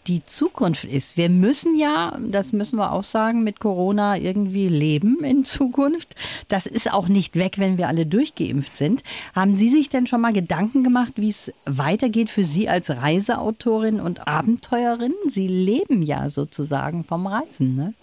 die 0.08 0.26
Zukunft 0.26 0.84
ist. 0.84 1.16
Wir 1.16 1.30
müssen 1.30 1.78
ja, 1.78 2.20
das 2.20 2.52
müssen 2.52 2.78
wir 2.78 2.92
auch 2.92 3.06
sagen, 3.06 3.44
mit 3.46 3.62
Corona 3.62 4.18
irgendwie 4.18 4.68
leben 4.68 5.24
in 5.24 5.46
Zukunft. 5.46 6.16
Das 6.50 6.66
ist 6.66 6.92
auch 6.92 7.08
nicht 7.08 7.38
weg, 7.38 7.60
wenn 7.60 7.78
wir 7.78 7.88
alle 7.88 8.06
durchgeimpft 8.06 8.76
sind. 8.76 9.04
Haben 9.34 9.56
Sie 9.56 9.70
sich 9.70 9.88
denn 9.88 10.06
schon 10.06 10.20
mal 10.20 10.34
Gedanken 10.34 10.84
gemacht, 10.84 11.13
wie 11.16 11.30
es 11.30 11.54
weitergeht 11.66 12.30
für 12.30 12.44
Sie 12.44 12.68
als 12.68 12.89
Reiseautorin 12.89 14.02
und 14.02 14.28
Abenteuerin? 14.28 15.13
Sie 15.28 15.48
leben 15.48 15.92
leben 15.93 16.01
ja 16.01 16.29
sozusagen 16.29 17.03
vom 17.03 17.27
Reisen. 17.27 17.75
Ne? 17.75 17.93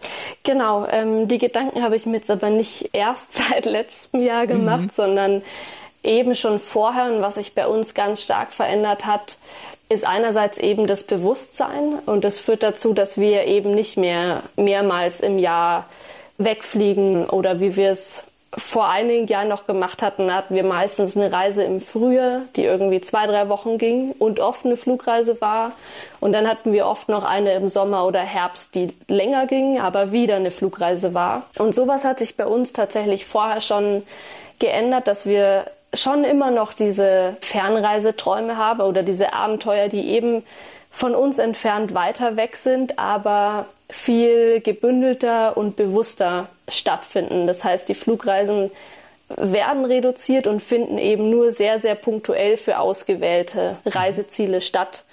Genau, 0.42 0.86
ähm, 0.86 1.28
die 1.28 1.38
Gedanken 1.38 1.82
habe 1.82 1.96
ich 1.96 2.06
mir 2.06 2.18
jetzt 2.18 2.30
aber 2.30 2.50
nicht 2.50 2.90
erst 2.92 3.34
seit 3.50 3.64
letztem 3.64 4.22
Jahr 4.22 4.46
gemacht, 4.46 4.82
mhm. 4.82 4.90
sondern 4.92 5.42
eben 6.02 6.34
schon 6.34 6.58
vorher. 6.58 7.12
Und 7.12 7.22
was 7.22 7.34
sich 7.34 7.54
bei 7.54 7.66
uns 7.66 7.94
ganz 7.94 8.22
stark 8.22 8.52
verändert 8.52 9.06
hat, 9.06 9.36
ist 9.88 10.06
einerseits 10.06 10.58
eben 10.58 10.86
das 10.86 11.02
Bewusstsein 11.02 11.98
und 12.06 12.22
das 12.22 12.38
führt 12.38 12.62
dazu, 12.62 12.92
dass 12.92 13.18
wir 13.18 13.46
eben 13.46 13.74
nicht 13.74 13.96
mehr 13.96 14.44
mehrmals 14.56 15.20
im 15.20 15.38
Jahr 15.38 15.86
wegfliegen 16.38 17.26
oder 17.26 17.58
wie 17.58 17.74
wir 17.74 17.90
es 17.90 18.24
vor 18.56 18.88
einigen 18.88 19.28
Jahren 19.28 19.48
noch 19.48 19.66
gemacht 19.66 20.02
hatten, 20.02 20.34
hatten 20.34 20.54
wir 20.56 20.64
meistens 20.64 21.16
eine 21.16 21.30
Reise 21.30 21.62
im 21.62 21.80
Frühjahr, 21.80 22.42
die 22.56 22.64
irgendwie 22.64 23.00
zwei, 23.00 23.26
drei 23.26 23.48
Wochen 23.48 23.78
ging 23.78 24.12
und 24.18 24.40
oft 24.40 24.64
eine 24.64 24.76
Flugreise 24.76 25.40
war. 25.40 25.72
Und 26.18 26.32
dann 26.32 26.48
hatten 26.48 26.72
wir 26.72 26.86
oft 26.86 27.08
noch 27.08 27.22
eine 27.22 27.52
im 27.54 27.68
Sommer 27.68 28.06
oder 28.06 28.20
Herbst, 28.20 28.74
die 28.74 28.88
länger 29.06 29.46
ging, 29.46 29.78
aber 29.78 30.10
wieder 30.10 30.36
eine 30.36 30.50
Flugreise 30.50 31.14
war. 31.14 31.44
Und 31.58 31.76
sowas 31.76 32.04
hat 32.04 32.18
sich 32.18 32.36
bei 32.36 32.46
uns 32.46 32.72
tatsächlich 32.72 33.24
vorher 33.24 33.60
schon 33.60 34.02
geändert, 34.58 35.06
dass 35.06 35.26
wir 35.26 35.66
schon 35.94 36.24
immer 36.24 36.50
noch 36.50 36.72
diese 36.72 37.36
Fernreiseträume 37.40 38.56
haben 38.56 38.80
oder 38.80 39.02
diese 39.04 39.32
Abenteuer, 39.32 39.88
die 39.88 40.08
eben 40.08 40.44
von 40.90 41.14
uns 41.14 41.38
entfernt 41.38 41.94
weiter 41.94 42.36
weg 42.36 42.56
sind, 42.56 42.98
aber 42.98 43.66
viel 43.88 44.60
gebündelter 44.60 45.56
und 45.56 45.76
bewusster 45.76 46.48
stattfinden. 46.70 47.46
Das 47.46 47.64
heißt, 47.64 47.88
die 47.88 47.94
Flugreisen 47.94 48.70
werden 49.36 49.84
reduziert 49.84 50.46
und 50.46 50.60
finden 50.60 50.98
eben 50.98 51.30
nur 51.30 51.52
sehr, 51.52 51.78
sehr 51.78 51.94
punktuell 51.94 52.56
für 52.56 52.78
ausgewählte 52.78 53.76
Reiseziele 53.86 54.60
statt. 54.60 55.04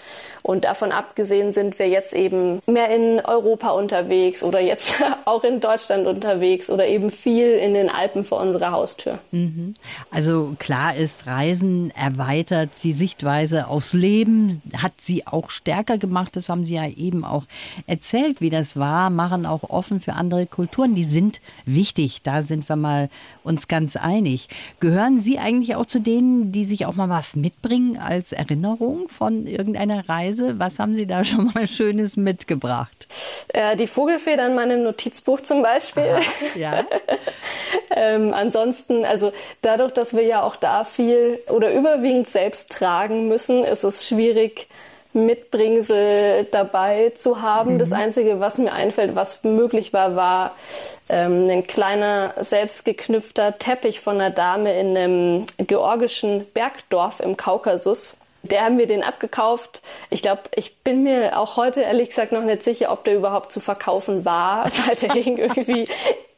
Und 0.47 0.63
davon 0.63 0.93
abgesehen 0.93 1.51
sind 1.51 1.77
wir 1.77 1.89
jetzt 1.89 2.13
eben 2.13 2.62
mehr 2.67 2.89
in 2.89 3.19
Europa 3.19 3.71
unterwegs 3.71 4.43
oder 4.43 4.62
jetzt 4.62 4.93
auch 5.25 5.43
in 5.43 5.60
Deutschland 5.60 6.07
unterwegs 6.07 6.69
oder 6.69 6.88
eben 6.88 7.12
viel 7.12 7.49
in 7.49 7.73
den 7.73 7.89
Alpen 7.89 8.23
vor 8.23 8.39
unserer 8.39 8.71
Haustür. 8.71 9.19
Mhm. 9.31 9.73
Also 10.10 10.55
klar 10.57 10.95
ist, 10.95 11.27
Reisen 11.27 11.91
erweitert 11.91 12.69
die 12.81 12.93
Sichtweise 12.93 13.67
aufs 13.67 13.91
Leben, 13.91 14.62
hat 14.81 14.93
sie 15.01 15.27
auch 15.27 15.49
stärker 15.49 15.97
gemacht. 15.97 16.38
Das 16.38 16.47
haben 16.47 16.63
Sie 16.63 16.75
ja 16.75 16.88
eben 16.88 17.25
auch 17.25 17.43
erzählt, 17.86 18.39
wie 18.39 18.49
das 18.49 18.77
war, 18.77 19.10
machen 19.10 19.45
auch 19.45 19.69
offen 19.69 19.99
für 19.99 20.13
andere 20.13 20.45
Kulturen. 20.45 20.95
Die 20.95 21.03
sind 21.03 21.41
wichtig. 21.65 22.21
Da 22.21 22.41
sind 22.41 22.69
wir 22.69 22.77
mal 22.77 23.10
uns 23.43 23.67
ganz 23.67 23.97
einig. 23.97 24.47
Gehören 24.79 25.19
Sie 25.19 25.39
eigentlich 25.39 25.75
auch 25.75 25.88
zu 25.88 25.99
denen, 25.99 26.53
die 26.53 26.63
sich 26.63 26.86
auch 26.86 26.95
mal 26.95 27.10
was 27.10 27.36
mitbringen 27.36 27.97
als 27.97 28.31
Erinnerung 28.31 29.10
von 29.10 29.45
irgendeiner 29.45 30.07
Reise? 30.07 30.37
Reise. 30.38 30.60
Was 30.60 30.80
haben 30.80 30.95
Sie 30.95 31.08
da 31.08 31.23
schon 31.23 31.52
mal 31.54 31.67
Schönes 31.67 32.17
mitgebracht? 32.17 33.08
Äh, 33.50 33.76
die 33.76 33.88
Vogelfeder 33.88 34.47
in 34.47 34.56
meinem 34.56 34.84
Notizbuch 34.84 35.41
zum 35.41 35.62
Beispiel. 35.62 36.04
Aha, 36.04 36.21
ja. 36.56 36.86
ähm, 37.95 38.34
ansonsten, 38.34 39.06
also 39.06 39.34
dadurch, 39.62 39.93
dass 39.93 40.13
wir 40.13 40.23
ja 40.23 40.43
auch 40.43 40.56
da 40.56 40.84
viel 40.84 41.39
oder 41.50 41.73
überwiegend 41.73 42.28
selbst 42.28 42.69
tragen 42.71 43.28
müssen, 43.28 43.63
ist 43.63 43.84
es 43.84 44.08
schwierig, 44.08 44.67
Mitbringsel 45.13 46.45
dabei 46.52 47.12
zu 47.15 47.41
haben. 47.41 47.73
Mhm. 47.73 47.80
Das 47.80 47.91
Einzige, 47.91 48.39
was 48.39 48.60
mir 48.60 48.71
einfällt, 48.71 49.15
was 49.15 49.43
möglich 49.43 49.91
war, 49.91 50.15
war 50.15 50.56
ähm, 51.10 51.50
ein 51.50 51.65
kleiner 51.65 52.36
selbstgeknüpfter 52.39 53.58
Teppich 53.58 54.00
von 54.00 54.15
einer 54.15 54.30
Dame 54.30 54.80
in 54.80 54.95
einem 54.95 55.45
georgischen 55.58 56.45
Bergdorf 56.54 57.19
im 57.19 57.36
Kaukasus. 57.36 58.15
Der 58.43 58.63
haben 58.63 58.78
wir 58.78 58.88
den 58.88 59.04
abgekauft. 59.04 59.82
Ich 60.10 60.21
glaube, 60.21 60.43
ich 60.56 60.78
bin 60.78 61.04
mir 61.04 61.38
auch 61.38 61.58
heute 61.58 61.82
ehrlich 61.82 62.10
gesagt 62.10 62.32
noch 62.32 62.43
nicht 62.43 62.63
sicher, 62.63 62.91
ob 62.91 63.04
der 63.04 63.15
überhaupt 63.15 63.52
zu 63.52 63.60
verkaufen 63.60 64.26
war, 64.26 64.65
weil 64.88 64.95
der 64.95 65.12
hing 65.12 65.38
irgendwie 65.38 65.88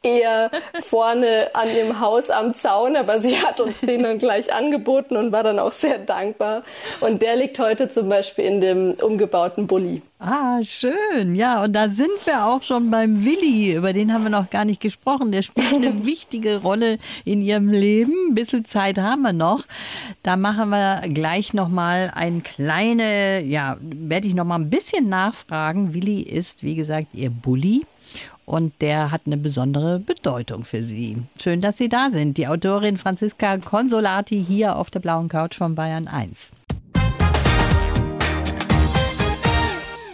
eher 0.02 0.50
vorne 0.88 1.50
an 1.54 1.68
dem 1.68 2.00
Haus 2.00 2.30
am 2.30 2.54
Zaun, 2.54 2.96
aber 2.96 3.20
sie 3.20 3.38
hat 3.38 3.60
uns 3.60 3.82
den 3.82 4.04
dann 4.04 4.18
gleich 4.18 4.54
angeboten 4.54 5.18
und 5.18 5.32
war 5.32 5.44
dann 5.44 5.60
auch 5.60 5.74
sehr 5.74 5.98
dankbar. 6.00 6.64
Und 7.02 7.22
der 7.22 7.36
liegt 7.36 7.60
heute 7.60 7.90
zum 7.90 8.10
Beispiel 8.10 8.46
in 8.46 8.62
dem 8.62 8.94
umgebauten 9.02 9.68
Bulli. 9.68 10.02
Ah, 10.22 10.62
schön. 10.64 11.34
Ja, 11.34 11.64
und 11.64 11.74
da 11.74 11.88
sind 11.88 12.10
wir 12.26 12.46
auch 12.46 12.62
schon 12.62 12.92
beim 12.92 13.24
Willi. 13.24 13.74
Über 13.74 13.94
den 13.94 14.14
haben 14.14 14.24
wir 14.24 14.30
noch 14.30 14.50
gar 14.50 14.66
nicht 14.66 14.82
gesprochen. 14.82 15.32
Der 15.32 15.44
spielt 15.44 15.74
eine 15.74 16.06
wichtige 16.06 16.58
Rolle 16.58 16.98
in 17.24 17.42
ihrem 17.42 17.70
Leben. 17.70 18.14
Ein 18.30 18.36
bisschen 18.36 18.66
Zeit 18.66 18.98
haben 18.98 19.22
wir 19.22 19.32
noch. 19.32 19.64
Da 20.24 20.36
machen 20.36 20.72
wir 20.72 21.04
gleich 21.08 21.54
nochmal 21.54 22.12
ein 22.14 22.44
kleine, 22.44 23.44
ja, 23.44 23.78
werde 23.82 24.28
ich 24.28 24.34
nochmal 24.34 24.60
ein 24.60 24.70
bisschen 24.70 25.08
nachfragen. 25.08 25.94
Willi 25.94 26.22
ist, 26.22 26.64
wie 26.64 26.76
gesagt, 26.76 27.08
ihr 27.14 27.30
Bulli 27.30 27.86
und 28.50 28.74
der 28.82 29.12
hat 29.12 29.22
eine 29.28 29.38
besondere 29.38 30.00
Bedeutung 30.00 30.64
für 30.64 30.82
Sie. 30.82 31.18
Schön, 31.40 31.62
dass 31.62 31.78
Sie 31.78 31.88
da 31.88 32.10
sind. 32.10 32.36
Die 32.38 32.48
Autorin 32.48 32.98
Franziska 32.98 33.58
Consolati 33.60 34.44
hier 34.44 34.76
auf 34.76 34.90
der 34.90 35.02
blauen 35.02 35.30
Couch 35.30 35.56
von 35.56 35.76
Bayern 35.76 36.08
1. 36.08 36.52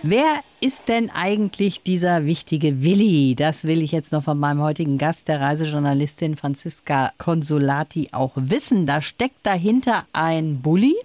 Wer 0.04 0.42
ist 0.66 0.90
denn 0.90 1.12
eigentlich 1.12 1.84
dieser 1.84 2.26
wichtige 2.26 2.82
Willi? 2.82 3.36
Das 3.38 3.66
will 3.66 3.84
ich 3.84 3.92
jetzt 3.92 4.12
noch 4.12 4.24
von 4.24 4.40
meinem 4.40 4.64
heutigen 4.64 4.98
Gast, 4.98 5.28
der 5.28 5.40
Reisejournalistin 5.40 6.38
Franziska 6.38 7.12
Consolati, 7.20 8.10
auch 8.14 8.32
wissen. 8.36 8.88
Da 8.88 9.00
steckt 9.04 9.46
dahinter 9.46 10.06
ein 10.12 10.64
Bulli, 10.64 10.96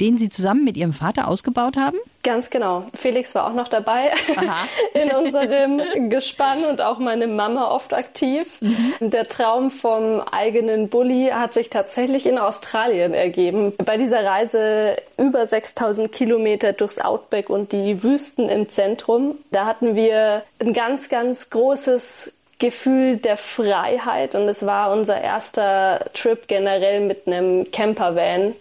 den 0.00 0.16
Sie 0.16 0.30
zusammen 0.30 0.64
mit 0.64 0.78
Ihrem 0.78 0.94
Vater 0.94 1.28
ausgebaut 1.28 1.76
haben? 1.76 1.98
Ganz 2.22 2.48
genau. 2.48 2.86
Felix 2.94 3.34
war 3.34 3.46
auch 3.46 3.54
noch 3.54 3.68
dabei 3.68 4.12
in 4.94 5.10
unserem 5.10 6.08
Gespann 6.08 6.64
und 6.70 6.80
auch 6.80 6.98
meine 6.98 7.26
Mama 7.26 7.70
oft 7.70 7.92
aktiv. 7.92 8.46
Mhm. 8.62 9.10
Der 9.10 9.28
Traum 9.28 9.70
vom 9.70 10.20
eigenen 10.20 10.88
Bulli 10.88 11.30
hat 11.32 11.52
sich 11.52 11.68
tatsächlich 11.68 12.24
in 12.24 12.38
Australien 12.38 13.12
ergeben. 13.12 13.74
Bei 13.76 13.98
dieser 13.98 14.24
Reise 14.24 14.96
über 15.18 15.46
6000 15.46 16.10
Kilometer 16.10 16.72
durchs 16.72 16.98
Outback 16.98 17.50
und 17.50 17.72
die 17.72 18.02
Wüsten 18.02 18.48
im 18.48 18.70
Zentrum, 18.70 18.93
da 19.50 19.66
hatten 19.66 19.94
wir 19.94 20.42
ein 20.58 20.72
ganz, 20.72 21.08
ganz 21.08 21.50
großes 21.50 22.32
Gefühl 22.58 23.16
der 23.16 23.36
Freiheit 23.36 24.34
und 24.34 24.48
es 24.48 24.64
war 24.64 24.92
unser 24.92 25.20
erster 25.20 26.06
Trip 26.14 26.46
generell 26.46 27.00
mit 27.00 27.26
einem 27.26 27.70
Campervan. 27.70 28.54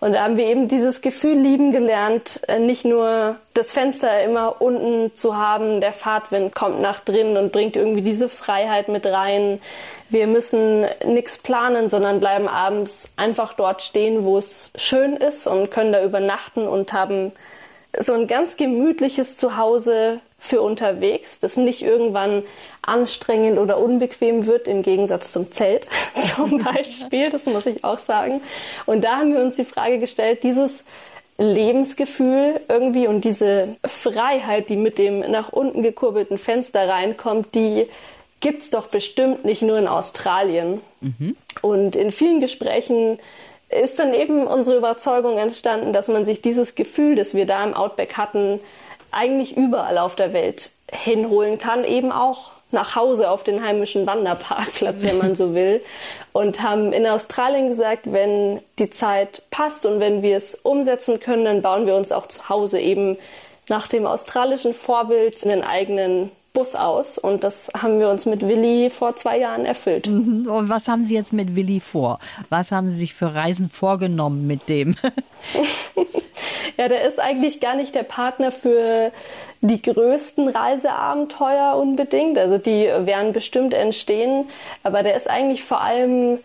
Und 0.00 0.12
da 0.12 0.24
haben 0.24 0.36
wir 0.36 0.46
eben 0.46 0.68
dieses 0.68 1.02
Gefühl 1.02 1.38
lieben 1.38 1.70
gelernt, 1.70 2.40
äh, 2.48 2.58
nicht 2.58 2.84
nur 2.84 3.36
das 3.54 3.72
Fenster 3.72 4.22
immer 4.22 4.60
unten 4.60 5.16
zu 5.16 5.36
haben, 5.36 5.80
der 5.80 5.92
Fahrtwind 5.92 6.54
kommt 6.54 6.80
nach 6.80 7.00
drinnen 7.00 7.36
und 7.36 7.52
bringt 7.52 7.76
irgendwie 7.76 8.02
diese 8.02 8.28
Freiheit 8.28 8.88
mit 8.88 9.06
rein. 9.06 9.60
Wir 10.10 10.26
müssen 10.26 10.86
nichts 11.04 11.38
planen, 11.38 11.88
sondern 11.88 12.20
bleiben 12.20 12.48
abends 12.48 13.08
einfach 13.16 13.54
dort 13.54 13.82
stehen, 13.82 14.24
wo 14.24 14.36
es 14.36 14.70
schön 14.76 15.16
ist 15.16 15.46
und 15.46 15.70
können 15.70 15.92
da 15.92 16.02
übernachten 16.02 16.66
und 16.66 16.92
haben 16.92 17.32
so 17.98 18.12
ein 18.12 18.26
ganz 18.26 18.56
gemütliches 18.56 19.36
Zuhause 19.36 20.20
für 20.38 20.60
unterwegs, 20.60 21.40
das 21.40 21.56
nicht 21.56 21.82
irgendwann 21.82 22.42
anstrengend 22.82 23.58
oder 23.58 23.78
unbequem 23.78 24.46
wird, 24.46 24.68
im 24.68 24.82
Gegensatz 24.82 25.32
zum 25.32 25.50
Zelt 25.52 25.88
zum 26.36 26.62
Beispiel, 26.62 27.30
das 27.30 27.46
muss 27.46 27.66
ich 27.66 27.82
auch 27.82 27.98
sagen. 27.98 28.40
Und 28.86 29.04
da 29.04 29.16
haben 29.18 29.32
wir 29.32 29.40
uns 29.40 29.56
die 29.56 29.64
Frage 29.64 29.98
gestellt, 29.98 30.42
dieses 30.42 30.84
Lebensgefühl 31.38 32.60
irgendwie 32.68 33.08
und 33.08 33.24
diese 33.24 33.76
Freiheit, 33.84 34.68
die 34.68 34.76
mit 34.76 34.98
dem 34.98 35.20
nach 35.20 35.48
unten 35.48 35.82
gekurbelten 35.82 36.38
Fenster 36.38 36.88
reinkommt, 36.88 37.54
die 37.54 37.88
gibt's 38.40 38.70
doch 38.70 38.88
bestimmt 38.88 39.44
nicht 39.44 39.62
nur 39.62 39.78
in 39.78 39.88
Australien. 39.88 40.80
Mhm. 41.00 41.34
Und 41.62 41.96
in 41.96 42.12
vielen 42.12 42.40
Gesprächen 42.40 43.18
ist 43.74 43.98
dann 43.98 44.14
eben 44.14 44.46
unsere 44.46 44.76
Überzeugung 44.76 45.38
entstanden, 45.38 45.92
dass 45.92 46.08
man 46.08 46.24
sich 46.24 46.40
dieses 46.40 46.74
Gefühl, 46.74 47.16
das 47.16 47.34
wir 47.34 47.46
da 47.46 47.62
im 47.64 47.74
Outback 47.74 48.16
hatten, 48.16 48.60
eigentlich 49.10 49.56
überall 49.56 49.98
auf 49.98 50.16
der 50.16 50.32
Welt 50.32 50.70
hinholen 50.90 51.58
kann, 51.58 51.84
eben 51.84 52.12
auch 52.12 52.52
nach 52.70 52.96
Hause 52.96 53.30
auf 53.30 53.44
den 53.44 53.64
heimischen 53.64 54.06
Wanderparkplatz, 54.06 55.02
wenn 55.02 55.18
man 55.18 55.34
so 55.34 55.54
will. 55.54 55.82
Und 56.32 56.60
haben 56.62 56.92
in 56.92 57.06
Australien 57.06 57.68
gesagt, 57.68 58.12
wenn 58.12 58.60
die 58.78 58.90
Zeit 58.90 59.42
passt 59.50 59.86
und 59.86 60.00
wenn 60.00 60.22
wir 60.22 60.36
es 60.36 60.54
umsetzen 60.56 61.20
können, 61.20 61.44
dann 61.44 61.62
bauen 61.62 61.86
wir 61.86 61.94
uns 61.94 62.12
auch 62.12 62.26
zu 62.26 62.48
Hause 62.48 62.80
eben 62.80 63.16
nach 63.68 63.88
dem 63.88 64.06
australischen 64.06 64.74
Vorbild 64.74 65.42
einen 65.44 65.62
eigenen 65.62 66.30
Bus 66.54 66.76
aus. 66.76 67.18
Und 67.18 67.42
das 67.42 67.68
haben 67.76 67.98
wir 67.98 68.08
uns 68.08 68.26
mit 68.26 68.46
Willi 68.46 68.88
vor 68.88 69.16
zwei 69.16 69.38
Jahren 69.38 69.66
erfüllt. 69.66 70.06
Mhm. 70.06 70.46
Und 70.46 70.68
was 70.70 70.86
haben 70.86 71.04
Sie 71.04 71.14
jetzt 71.14 71.32
mit 71.32 71.56
Willi 71.56 71.80
vor? 71.80 72.20
Was 72.48 72.70
haben 72.70 72.88
Sie 72.88 72.96
sich 72.96 73.12
für 73.12 73.34
Reisen 73.34 73.68
vorgenommen 73.68 74.46
mit 74.46 74.68
dem? 74.68 74.94
ja, 76.78 76.86
der 76.86 77.02
ist 77.02 77.18
eigentlich 77.18 77.58
gar 77.58 77.74
nicht 77.74 77.96
der 77.96 78.04
Partner 78.04 78.52
für 78.52 79.10
die 79.62 79.82
größten 79.82 80.48
Reiseabenteuer 80.48 81.74
unbedingt. 81.74 82.38
Also 82.38 82.56
die 82.56 82.84
werden 82.84 83.32
bestimmt 83.32 83.74
entstehen. 83.74 84.48
Aber 84.84 85.02
der 85.02 85.16
ist 85.16 85.28
eigentlich 85.28 85.64
vor 85.64 85.80
allem 85.80 86.38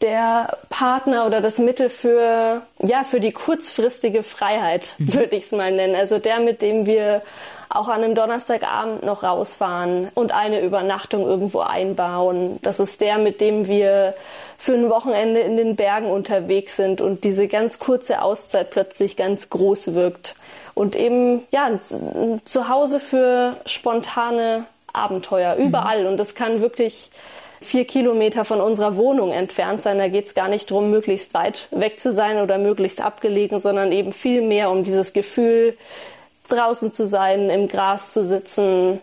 der 0.00 0.58
Partner 0.70 1.26
oder 1.26 1.40
das 1.40 1.58
Mittel 1.58 1.88
für, 1.88 2.62
ja, 2.80 3.04
für 3.04 3.20
die 3.20 3.32
kurzfristige 3.32 4.22
Freiheit, 4.22 4.94
mhm. 4.98 5.14
würde 5.14 5.36
ich 5.36 5.44
es 5.44 5.52
mal 5.52 5.72
nennen. 5.72 5.94
Also 5.94 6.18
der, 6.18 6.40
mit 6.40 6.62
dem 6.62 6.86
wir 6.86 7.22
auch 7.68 7.88
an 7.88 8.02
einem 8.02 8.14
Donnerstagabend 8.14 9.02
noch 9.02 9.22
rausfahren 9.22 10.10
und 10.14 10.32
eine 10.32 10.60
Übernachtung 10.62 11.26
irgendwo 11.26 11.60
einbauen. 11.60 12.58
Das 12.62 12.80
ist 12.80 13.00
der, 13.00 13.18
mit 13.18 13.40
dem 13.40 13.66
wir 13.66 14.14
für 14.56 14.72
ein 14.72 14.88
Wochenende 14.88 15.40
in 15.40 15.56
den 15.56 15.76
Bergen 15.76 16.10
unterwegs 16.10 16.76
sind 16.76 17.00
und 17.00 17.24
diese 17.24 17.46
ganz 17.46 17.78
kurze 17.78 18.22
Auszeit 18.22 18.70
plötzlich 18.70 19.16
ganz 19.16 19.50
groß 19.50 19.94
wirkt. 19.94 20.34
Und 20.74 20.96
eben, 20.96 21.42
ja, 21.50 21.70
zu 21.80 22.68
Hause 22.68 23.00
für 23.00 23.56
spontane 23.66 24.64
Abenteuer, 24.92 25.56
überall. 25.56 26.02
Mhm. 26.02 26.08
Und 26.08 26.16
das 26.16 26.34
kann 26.34 26.62
wirklich 26.62 27.10
vier 27.60 27.84
Kilometer 27.84 28.44
von 28.44 28.60
unserer 28.60 28.96
Wohnung 28.96 29.32
entfernt 29.32 29.82
sein. 29.82 29.98
Da 29.98 30.08
geht 30.08 30.26
es 30.26 30.34
gar 30.34 30.48
nicht 30.48 30.70
darum, 30.70 30.90
möglichst 30.90 31.34
weit 31.34 31.68
weg 31.70 32.00
zu 32.00 32.12
sein 32.12 32.40
oder 32.40 32.58
möglichst 32.58 33.00
abgelegen, 33.00 33.60
sondern 33.60 33.92
eben 33.92 34.12
viel 34.12 34.42
mehr 34.42 34.70
um 34.70 34.84
dieses 34.84 35.12
Gefühl, 35.12 35.76
draußen 36.48 36.92
zu 36.92 37.06
sein, 37.06 37.50
im 37.50 37.68
Gras 37.68 38.12
zu 38.12 38.24
sitzen, 38.24 39.00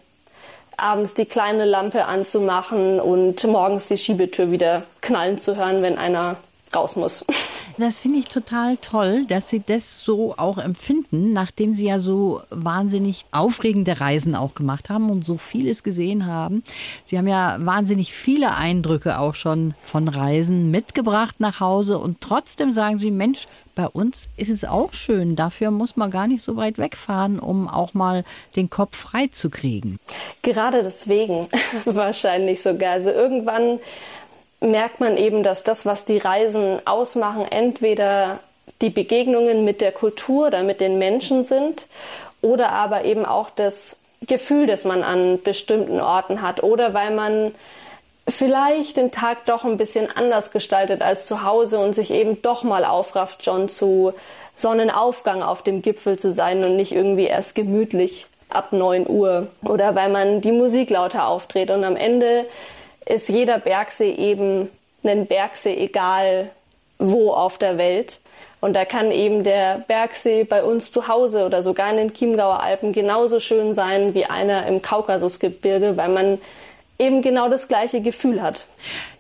abends 0.78 1.14
die 1.14 1.26
kleine 1.26 1.66
Lampe 1.66 2.06
anzumachen 2.06 3.00
und 3.00 3.44
morgens 3.46 3.88
die 3.88 3.98
Schiebetür 3.98 4.52
wieder 4.52 4.84
knallen 5.02 5.38
zu 5.38 5.56
hören, 5.56 5.82
wenn 5.82 5.98
einer 5.98 6.38
raus 6.76 6.96
muss. 6.96 7.26
Das 7.78 8.00
finde 8.00 8.20
ich 8.20 8.30
total 8.30 8.78
toll, 8.78 9.26
dass 9.26 9.50
Sie 9.50 9.62
das 9.66 10.00
so 10.00 10.36
auch 10.38 10.58
empfinden, 10.58 11.34
nachdem 11.34 11.74
Sie 11.74 11.88
ja 11.88 12.00
so 12.00 12.42
wahnsinnig 12.50 13.26
aufregende 13.32 14.00
Reisen 14.00 14.34
auch 14.34 14.56
gemacht 14.56 14.90
haben 14.90 15.10
und 15.10 15.26
so 15.26 15.38
vieles 15.38 15.84
gesehen 15.84 16.26
haben. 16.26 16.64
Sie 17.04 17.18
haben 17.18 17.28
ja 17.28 17.58
wahnsinnig 17.60 18.14
viele 18.14 18.56
Eindrücke 18.56 19.20
auch 19.20 19.36
schon 19.36 19.74
von 19.84 20.08
Reisen 20.08 20.72
mitgebracht 20.72 21.42
nach 21.42 21.60
Hause 21.60 21.98
und 21.98 22.22
trotzdem 22.22 22.72
sagen 22.72 22.98
Sie, 22.98 23.12
Mensch, 23.12 23.48
bei 23.76 23.88
uns 23.88 24.30
ist 24.38 24.50
es 24.50 24.64
auch 24.64 24.94
schön. 24.94 25.36
Dafür 25.36 25.70
muss 25.70 25.98
man 25.98 26.10
gar 26.10 26.28
nicht 26.28 26.44
so 26.44 26.56
weit 26.56 26.78
wegfahren, 26.78 27.40
um 27.40 27.68
auch 27.68 27.94
mal 27.94 28.24
den 28.56 28.70
Kopf 28.70 28.96
frei 28.96 29.28
zu 29.28 29.50
kriegen. 29.50 30.00
Gerade 30.42 30.82
deswegen 30.82 31.50
wahrscheinlich 31.86 32.62
sogar. 32.62 32.94
Also 32.94 33.10
irgendwann 33.10 33.80
merkt 34.66 35.00
man 35.00 35.18
eben, 35.18 35.44
dass 35.44 35.64
das, 35.64 35.86
was 35.86 36.06
die 36.06 36.18
Reisen 36.18 36.80
ausmachen, 36.86 37.46
entweder 37.50 38.40
die 38.82 38.90
Begegnungen 38.90 39.64
mit 39.64 39.82
der 39.82 39.92
Kultur 39.92 40.48
oder 40.48 40.64
mit 40.64 40.82
den 40.82 40.98
Menschen 40.98 41.44
sind 41.44 41.88
oder 42.42 42.72
aber 42.72 43.06
eben 43.06 43.26
auch 43.26 43.50
das 43.50 43.98
Gefühl, 44.28 44.68
das 44.68 44.86
man 44.86 45.04
an 45.04 45.42
bestimmten 45.44 46.00
Orten 46.00 46.42
hat 46.42 46.64
oder 46.64 46.94
weil 46.94 47.12
man 47.12 47.54
vielleicht 48.28 48.98
den 48.98 49.12
Tag 49.12 49.44
doch 49.46 49.64
ein 49.66 49.78
bisschen 49.78 50.10
anders 50.16 50.52
gestaltet 50.52 51.02
als 51.02 51.26
zu 51.26 51.44
Hause 51.44 51.80
und 51.80 51.94
sich 51.94 52.12
eben 52.12 52.42
doch 52.42 52.64
mal 52.64 52.86
aufrafft, 52.86 53.46
schon 53.46 53.70
zu 53.70 54.14
Sonnenaufgang 54.56 55.44
auf 55.44 55.62
dem 55.62 55.82
Gipfel 55.82 56.18
zu 56.18 56.32
sein 56.32 56.64
und 56.64 56.76
nicht 56.76 56.92
irgendwie 56.92 57.26
erst 57.26 57.56
gemütlich 57.56 58.26
ab 58.50 58.72
9 58.72 59.08
Uhr 59.08 59.48
oder 59.64 59.96
weil 59.96 60.10
man 60.10 60.42
die 60.42 60.52
Musik 60.52 60.90
lauter 60.90 61.28
aufdreht 61.28 61.70
und 61.70 61.84
am 61.84 61.96
Ende 61.96 62.46
ist 63.06 63.30
jeder 63.30 63.60
Bergsee 63.60 64.12
eben 64.12 64.70
ein 65.04 65.28
Bergsee, 65.28 65.76
egal 65.76 66.50
wo 66.98 67.32
auf 67.32 67.58
der 67.58 67.78
Welt. 67.78 68.20
Und 68.62 68.74
da 68.74 68.86
kann 68.86 69.12
eben 69.12 69.44
der 69.44 69.84
Bergsee 69.88 70.44
bei 70.44 70.64
uns 70.64 70.92
zu 70.92 71.08
Hause 71.08 71.46
oder 71.46 71.62
sogar 71.62 71.92
in 71.92 71.98
den 71.98 72.14
Chiemgauer 72.14 72.62
Alpen 72.62 72.94
genauso 72.94 73.40
schön 73.40 73.74
sein 73.74 74.14
wie 74.14 74.26
einer 74.26 74.66
im 74.66 74.82
Kaukasusgebirge, 74.82 75.98
weil 75.98 76.10
man 76.10 76.42
eben 76.98 77.22
genau 77.22 77.50
das 77.50 77.68
gleiche 77.68 78.02
Gefühl 78.02 78.42
hat. 78.42 78.66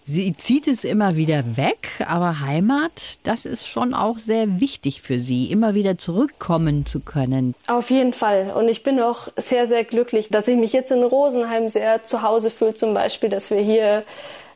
Sie 0.07 0.37
zieht 0.37 0.67
es 0.67 0.83
immer 0.83 1.15
wieder 1.15 1.57
weg, 1.57 2.05
aber 2.07 2.39
Heimat, 2.39 3.17
das 3.23 3.47
ist 3.47 3.67
schon 3.67 3.95
auch 3.95 4.19
sehr 4.19 4.61
wichtig 4.61 5.01
für 5.01 5.19
Sie, 5.19 5.51
immer 5.51 5.73
wieder 5.73 5.97
zurückkommen 5.97 6.85
zu 6.85 6.99
können. 6.99 7.55
Auf 7.65 7.89
jeden 7.89 8.13
Fall. 8.13 8.53
Und 8.55 8.69
ich 8.69 8.83
bin 8.83 8.99
auch 8.99 9.29
sehr, 9.35 9.65
sehr 9.65 9.83
glücklich, 9.83 10.29
dass 10.29 10.47
ich 10.47 10.57
mich 10.57 10.73
jetzt 10.73 10.91
in 10.91 11.03
Rosenheim 11.03 11.69
sehr 11.69 12.03
zu 12.03 12.21
Hause 12.21 12.51
fühle, 12.51 12.75
zum 12.75 12.93
Beispiel, 12.93 13.29
dass 13.29 13.49
wir 13.49 13.57
hier 13.57 14.03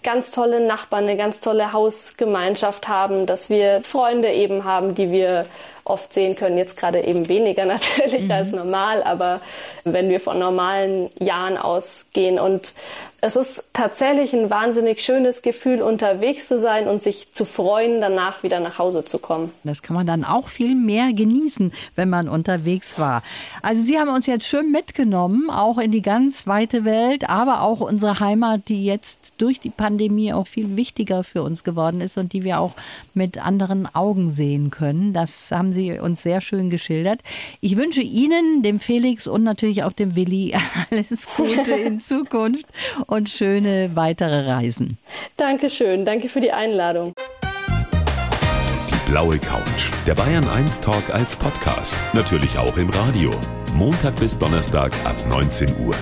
ganz 0.03 0.29
tolle 0.29 0.65
Nachbarn, 0.65 1.05
eine 1.05 1.17
ganz 1.17 1.41
tolle 1.41 1.73
Hausgemeinschaft 1.73 2.87
haben, 2.87 3.25
dass 3.25 3.49
wir 3.49 3.81
Freunde 3.83 4.31
eben 4.31 4.65
haben, 4.65 4.93
die 4.93 5.11
wir 5.11 5.47
oft 5.89 6.13
sehen 6.13 6.35
können. 6.35 6.57
Jetzt 6.57 6.77
gerade 6.77 7.03
eben 7.03 7.27
weniger 7.27 7.65
natürlich 7.67 8.25
mhm. 8.25 8.31
als 8.31 8.51
normal, 8.51 9.03
aber 9.03 9.41
wenn 9.83 10.09
wir 10.09 10.19
von 10.19 10.39
normalen 10.39 11.09
Jahren 11.19 11.57
ausgehen 11.57 12.39
und 12.39 12.73
es 13.21 13.35
ist 13.35 13.63
tatsächlich 13.73 14.33
ein 14.33 14.49
wahnsinnig 14.49 15.01
schönes 15.01 15.41
Gefühl, 15.41 15.81
unterwegs 15.81 16.47
zu 16.47 16.57
sein 16.57 16.87
und 16.87 17.01
sich 17.01 17.33
zu 17.33 17.43
freuen, 17.43 17.99
danach 17.99 18.43
wieder 18.43 18.61
nach 18.61 18.77
Hause 18.77 19.03
zu 19.03 19.19
kommen. 19.19 19.51
Das 19.63 19.81
kann 19.81 19.95
man 19.95 20.05
dann 20.05 20.23
auch 20.23 20.47
viel 20.47 20.75
mehr 20.75 21.11
genießen, 21.11 21.73
wenn 21.95 22.09
man 22.09 22.29
unterwegs 22.29 22.97
war. 22.97 23.21
Also 23.61 23.83
Sie 23.83 23.99
haben 23.99 24.09
uns 24.09 24.25
jetzt 24.25 24.45
schön 24.45 24.71
mitgenommen, 24.71 25.49
auch 25.49 25.79
in 25.79 25.91
die 25.91 26.01
ganz 26.01 26.47
weite 26.47 26.85
Welt, 26.85 27.29
aber 27.29 27.61
auch 27.61 27.81
unsere 27.81 28.21
Heimat, 28.21 28.69
die 28.69 28.85
jetzt 28.85 29.33
durch 29.37 29.59
die 29.59 29.69
Pandemie 29.69 30.31
auch 30.31 30.47
viel 30.47 30.77
wichtiger 30.77 31.23
für 31.23 31.43
uns 31.43 31.63
geworden 31.63 31.99
ist 31.99 32.17
und 32.17 32.31
die 32.31 32.43
wir 32.43 32.59
auch 32.59 32.73
mit 33.13 33.43
anderen 33.45 33.93
Augen 33.93 34.29
sehen 34.29 34.71
können. 34.71 35.11
Das 35.11 35.51
haben 35.51 35.73
Sie 35.79 35.97
uns 35.97 36.21
sehr 36.21 36.41
schön 36.41 36.69
geschildert. 36.69 37.21
Ich 37.61 37.77
wünsche 37.77 38.01
Ihnen, 38.01 38.61
dem 38.63 38.79
Felix 38.79 39.27
und 39.27 39.43
natürlich 39.43 39.83
auch 39.83 39.93
dem 39.93 40.15
Willi 40.15 40.53
alles 40.91 41.27
Gute 41.35 41.71
in 41.71 41.99
Zukunft 41.99 42.65
und 43.07 43.29
schöne 43.29 43.91
weitere 43.93 44.49
Reisen. 44.51 44.97
Dankeschön, 45.37 46.05
danke 46.05 46.29
für 46.29 46.41
die 46.41 46.51
Einladung. 46.51 47.13
Die 48.91 49.11
blaue 49.11 49.39
Couch, 49.39 49.91
der 50.05 50.15
Bayern 50.15 50.47
1 50.47 50.81
Talk 50.81 51.09
als 51.11 51.35
Podcast, 51.35 51.95
natürlich 52.13 52.57
auch 52.57 52.77
im 52.77 52.89
Radio. 52.89 53.31
Montag 53.73 54.17
bis 54.17 54.37
Donnerstag 54.37 54.93
ab 55.05 55.15
19 55.29 55.69
Uhr. 55.85 55.95